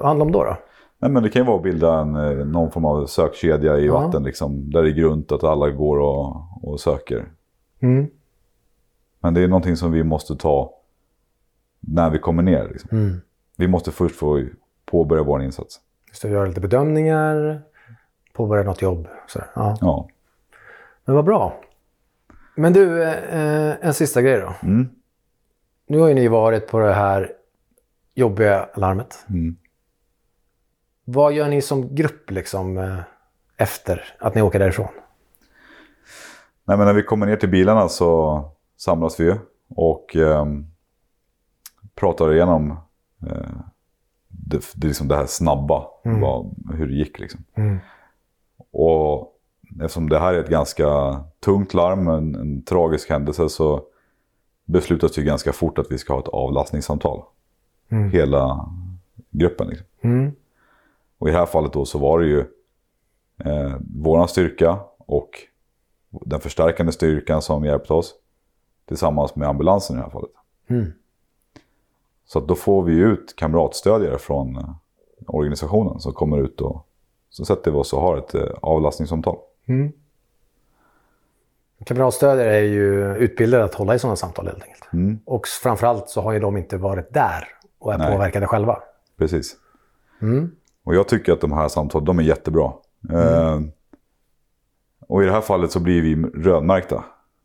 handla 0.04 0.26
om 0.26 0.32
då? 0.32 0.44
då? 0.44 0.58
Nej, 1.00 1.12
men 1.12 1.24
det 1.24 1.30
kan 1.30 1.42
ju 1.42 1.46
vara 1.46 1.58
att 1.58 1.64
bilda 1.64 2.00
en, 2.00 2.16
eh, 2.16 2.46
någon 2.46 2.72
form 2.72 2.86
av 2.86 3.06
sökkedja 3.06 3.78
i 3.78 3.88
vatten. 3.88 4.24
Liksom, 4.24 4.72
där 4.72 4.84
det 4.84 4.90
är 4.90 4.94
grunt 4.94 5.32
att 5.32 5.44
alla 5.44 5.70
går 5.70 6.00
och, 6.00 6.44
och 6.64 6.80
söker. 6.80 7.26
Mm. 7.80 8.08
Men 9.20 9.34
det 9.34 9.42
är 9.42 9.48
någonting 9.48 9.76
som 9.76 9.92
vi 9.92 10.04
måste 10.04 10.36
ta 10.36 10.74
när 11.80 12.10
vi 12.10 12.20
kommer 12.20 12.44
ner. 12.44 12.68
Liksom. 12.70 12.98
Mm. 12.98 13.22
Vi 13.56 13.68
måste 13.68 13.92
först 13.92 14.16
få 14.16 14.44
påbörja 14.86 15.24
vår 15.24 15.44
insats. 15.44 15.80
Just 16.08 16.22
det, 16.22 16.30
göra 16.30 16.46
lite 16.46 16.62
bedömningar, 16.62 17.62
påbörja 18.34 18.64
något 18.64 18.82
jobb. 18.82 19.08
Så, 19.28 19.40
ja. 19.56 19.78
Ja. 19.82 20.08
Men 21.06 21.16
vad 21.16 21.26
bra. 21.26 21.62
Men 22.56 22.74
du, 22.74 23.04
eh, 23.04 23.86
en 23.86 23.94
sista 23.94 24.22
grej 24.22 24.42
då. 24.42 24.68
Mm. 24.68 24.90
Nu 25.88 26.00
har 26.00 26.08
ju 26.08 26.14
ni 26.14 26.28
varit 26.28 26.68
på 26.68 26.80
det 26.80 26.94
här 26.94 27.32
jobbiga 28.14 28.70
larmet. 28.76 29.26
Mm. 31.10 31.14
Vad 31.14 31.34
gör 31.34 31.50
ni 31.50 31.62
som 31.62 31.96
grupp 31.96 32.32
liksom 32.32 32.78
eh, 32.78 33.00
efter 33.58 34.16
att 34.20 34.36
ni 34.36 34.42
åker 34.42 34.60
därifrån? 34.60 34.88
Nej, 36.66 36.78
men 36.78 36.88
när 36.88 36.94
vi 36.94 37.04
kommer 37.04 37.26
ner 37.26 37.36
till 37.36 37.50
bilarna 37.50 37.90
så 37.90 38.44
samlas 38.78 39.20
vi 39.20 39.24
ju 39.24 39.36
och 39.76 40.16
eh, 40.16 40.46
pratar 41.96 42.34
igenom 42.34 42.72
eh, 43.28 43.60
det, 44.28 44.74
det, 44.76 44.88
liksom 44.88 45.08
det 45.08 45.16
här 45.16 45.26
snabba, 45.26 45.88
vad, 46.04 46.56
hur 46.74 46.88
det 46.88 46.94
gick. 46.94 47.20
Liksom. 47.20 47.44
Mm. 47.56 47.80
Och 48.72 49.36
eftersom 49.82 50.10
det 50.10 50.20
här 50.20 50.34
är 50.34 50.40
ett 50.40 50.50
ganska 50.50 50.88
tungt 51.40 51.74
larm, 51.74 52.08
en, 52.08 52.36
en 52.36 52.64
tragisk 52.64 53.10
händelse, 53.10 53.50
så 53.50 53.84
beslutas 54.66 55.12
det 55.12 55.24
ganska 55.24 55.54
fort 55.54 55.78
att 55.78 55.92
vi 55.92 55.98
ska 55.98 56.14
ha 56.14 56.20
ett 56.20 56.28
avlastningssamtal. 56.28 57.24
Mm. 57.92 58.12
Hela 58.12 58.70
gruppen. 59.32 59.68
Liksom. 59.68 59.88
Och 61.20 61.30
i 61.30 61.32
det 61.32 61.38
här 61.38 61.46
fallet 61.46 61.74
då 61.74 61.86
så 61.86 62.00
var 62.00 62.20
det 62.20 62.26
ju 62.26 62.40
eh, 63.46 63.76
våran 63.96 64.28
styrka 64.28 64.80
och 64.98 65.30
den 66.10 66.40
förstärkande 66.40 66.92
styrkan 66.92 67.42
som 67.42 67.66
hjälpte 67.66 67.94
oss 67.94 68.16
tillsammans 68.88 69.36
med 69.36 69.48
ambulansen 69.48 69.96
i 69.96 70.00
det 70.00 70.04
här 70.04 70.12
fallet. 70.12 70.32
Mm. 70.68 70.94
Så 72.26 72.40
då 72.40 72.56
får 72.56 72.84
vi 72.84 72.94
ut 72.94 73.36
kamratstödjare 73.36 74.18
från 74.18 74.58
eh, 74.58 74.70
organisationen 75.28 76.00
som 76.00 76.14
kommer 76.14 76.38
ut 76.38 76.62
och 76.62 76.88
så 77.30 77.46
sätter 77.46 77.72
vi 77.72 77.78
oss 77.78 77.94
och 77.94 78.02
har 78.02 78.18
ett 78.18 78.36
eh, 78.36 78.50
avlastningssamtal. 78.62 79.38
Mm. 79.66 79.92
Kamratstödjare 81.86 82.58
är 82.58 82.64
ju 82.64 83.16
utbildade 83.16 83.64
att 83.64 83.74
hålla 83.74 83.96
i 83.96 84.00
sådana 84.00 84.16
samtal 84.16 84.48
helt 84.48 84.64
enkelt. 84.64 84.94
Mm. 84.94 85.20
Och 85.26 85.48
framförallt 85.48 86.10
så 86.10 86.22
har 86.22 86.32
ju 86.32 86.40
de 86.40 86.58
inte 86.58 86.78
varit 86.78 87.14
där 87.14 87.48
och 87.80 87.94
är 87.94 87.98
Nej. 87.98 88.12
påverkade 88.12 88.48
själva. 88.48 88.80
Precis. 89.18 89.56
Mm. 90.22 90.56
Och 90.90 90.96
jag 90.96 91.08
tycker 91.08 91.34
att 91.34 91.42
de 91.42 91.52
här 91.52 91.68
samtalen, 91.68 92.06
de 92.06 92.20
är 92.20 92.24
jättebra. 92.24 92.74
Eh, 93.10 93.60
och 95.08 95.24
i 95.24 95.26
det 95.26 95.32
här 95.32 95.42
fallet 95.42 95.72
så 95.72 95.80
blir 95.80 96.02
vi 96.02 96.16
rödmärkta. 96.16 97.04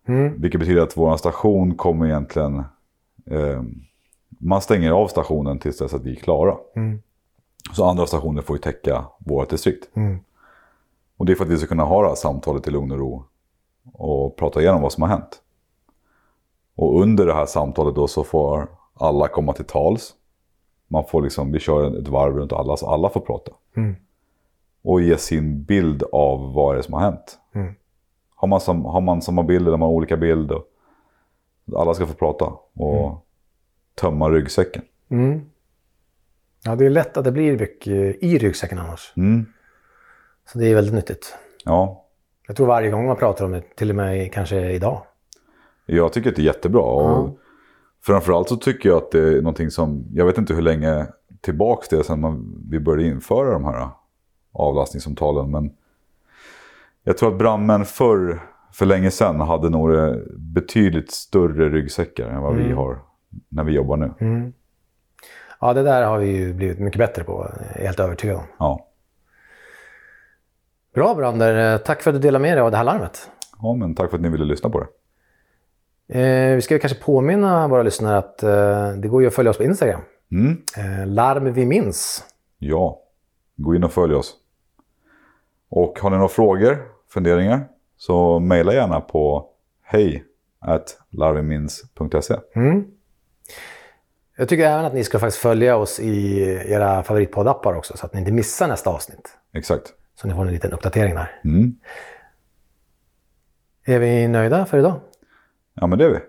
Mm. 0.08 0.40
Vilket 0.40 0.60
betyder 0.60 0.82
att 0.82 0.96
vår 0.96 1.16
station 1.16 1.74
kommer 1.74 2.06
egentligen... 2.06 2.64
Eh, 3.26 3.62
man 4.28 4.60
stänger 4.60 4.90
av 4.90 5.08
stationen 5.08 5.58
tills 5.58 5.78
dess 5.78 5.94
att 5.94 6.02
vi 6.02 6.12
är 6.12 6.16
klara. 6.16 6.56
Mm. 6.76 7.02
Så 7.72 7.84
andra 7.84 8.06
stationer 8.06 8.42
får 8.42 8.56
ju 8.56 8.60
täcka 8.60 9.04
vårt 9.18 9.50
distrikt. 9.50 9.96
Mm. 9.96 10.18
Och 11.16 11.26
det 11.26 11.32
är 11.32 11.36
för 11.36 11.44
att 11.44 11.50
vi 11.50 11.58
ska 11.58 11.66
kunna 11.66 11.84
ha 11.84 12.02
det 12.02 12.08
här 12.08 12.14
samtalet 12.14 12.68
i 12.68 12.70
lugn 12.70 12.92
och 12.92 12.98
ro. 12.98 13.24
Och 13.92 14.36
prata 14.36 14.60
igenom 14.60 14.82
vad 14.82 14.92
som 14.92 15.02
har 15.02 15.10
hänt. 15.10 15.42
Och 16.74 17.02
under 17.02 17.26
det 17.26 17.34
här 17.34 17.46
samtalet 17.46 17.94
då 17.94 18.06
så 18.06 18.24
får 18.24 18.68
alla 18.94 19.28
komma 19.28 19.52
till 19.52 19.64
tals. 19.64 20.14
Man 20.88 21.04
får 21.04 21.22
liksom, 21.22 21.52
vi 21.52 21.58
kör 21.58 21.98
ett 21.98 22.08
varv 22.08 22.36
runt 22.36 22.52
alla 22.52 22.76
så 22.76 22.90
alla 22.90 23.08
får 23.08 23.20
prata. 23.20 23.52
Mm. 23.76 23.96
Och 24.82 25.00
ge 25.00 25.16
sin 25.16 25.62
bild 25.62 26.02
av 26.12 26.52
vad 26.52 26.74
det 26.74 26.78
är 26.78 26.82
som 26.82 26.94
har 26.94 27.00
hänt. 27.00 27.38
Mm. 27.54 27.74
Har, 28.34 28.48
man 28.48 28.60
sam, 28.60 28.84
har 28.84 29.00
man 29.00 29.22
samma 29.22 29.42
bild 29.42 29.62
eller 29.62 29.70
har 29.70 29.78
man 29.78 29.88
olika 29.88 30.16
bilder. 30.16 30.62
Alla 31.76 31.94
ska 31.94 32.06
få 32.06 32.14
prata 32.14 32.52
och 32.72 33.26
tömma 33.94 34.30
ryggsäcken. 34.30 34.82
Mm. 35.08 35.50
Ja, 36.64 36.76
det 36.76 36.86
är 36.86 36.90
lätt 36.90 37.16
att 37.16 37.24
det 37.24 37.32
blir 37.32 37.58
mycket 37.58 38.22
i 38.22 38.38
ryggsäcken 38.38 38.78
annars. 38.78 39.12
Mm. 39.16 39.46
Så 40.46 40.58
det 40.58 40.66
är 40.66 40.74
väldigt 40.74 40.94
nyttigt. 40.94 41.36
Ja, 41.64 42.04
Jag 42.46 42.56
tror 42.56 42.66
varje 42.66 42.90
gång 42.90 43.06
man 43.06 43.16
pratar 43.16 43.44
om 43.44 43.52
det, 43.52 43.62
till 43.76 43.90
och 43.90 43.96
med 43.96 44.32
kanske 44.32 44.70
idag. 44.70 45.02
Jag 45.86 46.12
tycker 46.12 46.30
att 46.30 46.36
det 46.36 46.42
är 46.42 46.46
jättebra. 46.46 46.82
Och. 46.82 47.38
Framförallt 48.06 48.48
så 48.48 48.56
tycker 48.56 48.88
jag 48.88 48.98
att 48.98 49.10
det 49.10 49.18
är 49.18 49.36
någonting 49.36 49.70
som, 49.70 50.04
jag 50.12 50.26
vet 50.26 50.38
inte 50.38 50.54
hur 50.54 50.62
länge 50.62 51.06
tillbaks 51.40 51.88
det 51.88 51.96
är 51.96 52.02
sedan 52.02 52.20
man, 52.20 52.64
vi 52.70 52.80
började 52.80 53.08
införa 53.08 53.52
de 53.52 53.64
här 53.64 53.88
avlastningssamtalen. 54.52 55.50
Men 55.50 55.72
jag 57.04 57.18
tror 57.18 57.32
att 57.32 57.38
brandmän 57.38 57.84
förr, 57.84 58.42
för 58.72 58.86
länge 58.86 59.10
sedan, 59.10 59.40
hade 59.40 59.70
nog 59.70 59.90
betydligt 60.36 61.10
större 61.10 61.68
ryggsäckar 61.68 62.28
än 62.28 62.42
vad 62.42 62.56
vi 62.56 62.72
har 62.72 62.98
när 63.48 63.64
vi 63.64 63.72
jobbar 63.72 63.96
nu. 63.96 64.12
Mm. 64.20 64.52
Ja, 65.60 65.72
det 65.72 65.82
där 65.82 66.06
har 66.06 66.18
vi 66.18 66.36
ju 66.36 66.54
blivit 66.54 66.78
mycket 66.78 66.98
bättre 66.98 67.24
på. 67.24 67.50
Helt 67.74 68.00
övertygad 68.00 68.36
om. 68.36 68.44
Ja. 68.58 68.88
Bra 70.94 71.14
Brander, 71.14 71.78
tack 71.78 72.02
för 72.02 72.10
att 72.10 72.14
du 72.16 72.20
delade 72.20 72.42
med 72.42 72.56
dig 72.56 72.62
av 72.62 72.70
det 72.70 72.76
här 72.76 72.84
larmet. 72.84 73.30
ja, 73.62 73.74
men 73.74 73.94
tack 73.94 74.10
för 74.10 74.16
att 74.16 74.22
ni 74.22 74.28
ville 74.28 74.44
lyssna 74.44 74.70
på 74.70 74.80
det. 74.80 74.86
Eh, 76.08 76.54
vi 76.54 76.60
ska 76.62 76.78
kanske 76.78 76.98
påminna 76.98 77.68
våra 77.68 77.82
lyssnare 77.82 78.18
att 78.18 78.42
eh, 78.42 78.92
det 78.92 79.08
går 79.08 79.22
ju 79.22 79.28
att 79.28 79.34
följa 79.34 79.50
oss 79.50 79.56
på 79.56 79.64
Instagram. 79.64 80.00
Mm. 80.32 80.62
Eh, 80.76 81.06
larm 81.06 81.52
vi 81.52 81.66
minns. 81.66 82.24
Ja, 82.58 83.00
gå 83.56 83.74
in 83.74 83.84
och 83.84 83.92
följ 83.92 84.14
oss. 84.14 84.34
Och 85.70 85.98
har 86.00 86.10
ni 86.10 86.16
några 86.16 86.28
frågor, 86.28 86.82
funderingar, 87.08 87.68
så 87.96 88.38
mejla 88.38 88.74
gärna 88.74 89.00
på 89.00 89.46
hej. 89.82 90.24
Mm. 92.54 92.84
Jag 94.36 94.48
tycker 94.48 94.64
även 94.64 94.84
att 94.84 94.94
ni 94.94 95.04
ska 95.04 95.18
faktiskt 95.18 95.42
följa 95.42 95.76
oss 95.76 96.00
i 96.00 96.40
era 96.68 97.02
favoritpoddappar 97.02 97.74
också 97.74 97.96
så 97.96 98.06
att 98.06 98.12
ni 98.12 98.20
inte 98.20 98.32
missar 98.32 98.68
nästa 98.68 98.90
avsnitt. 98.90 99.38
Exakt. 99.54 99.92
Så 100.14 100.28
ni 100.28 100.34
får 100.34 100.42
en 100.42 100.52
liten 100.52 100.72
uppdatering 100.72 101.14
där. 101.14 101.40
Mm. 101.44 101.76
Är 103.84 103.98
vi 103.98 104.28
nöjda 104.28 104.66
för 104.66 104.78
idag? 104.78 105.00
Ja, 105.74 105.86
men 105.86 105.98
det 105.98 106.04
är 106.04 106.10
vi. 106.10 106.20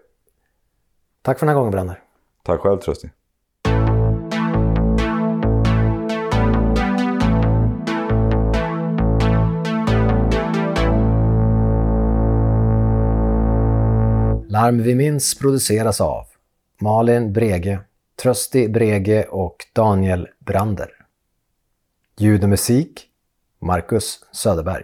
Tack 1.21 1.39
för 1.39 1.45
den 1.45 1.55
här 1.55 1.59
gången 1.59 1.71
Brander. 1.71 2.03
Tack 2.43 2.59
själv, 2.59 2.79
Trösti. 2.79 3.09
Larm 14.49 14.83
vi 14.83 14.95
minns 14.95 15.39
produceras 15.39 16.01
av 16.01 16.25
Malin 16.81 17.33
Brege, 17.33 17.79
Trösti 18.21 18.69
Brege 18.69 19.23
och 19.23 19.65
Daniel 19.73 20.27
Brander. 20.39 20.89
Ljud 22.17 22.43
och 22.43 22.49
musik 22.49 23.07
Marcus 23.59 24.25
Söderberg. 24.31 24.83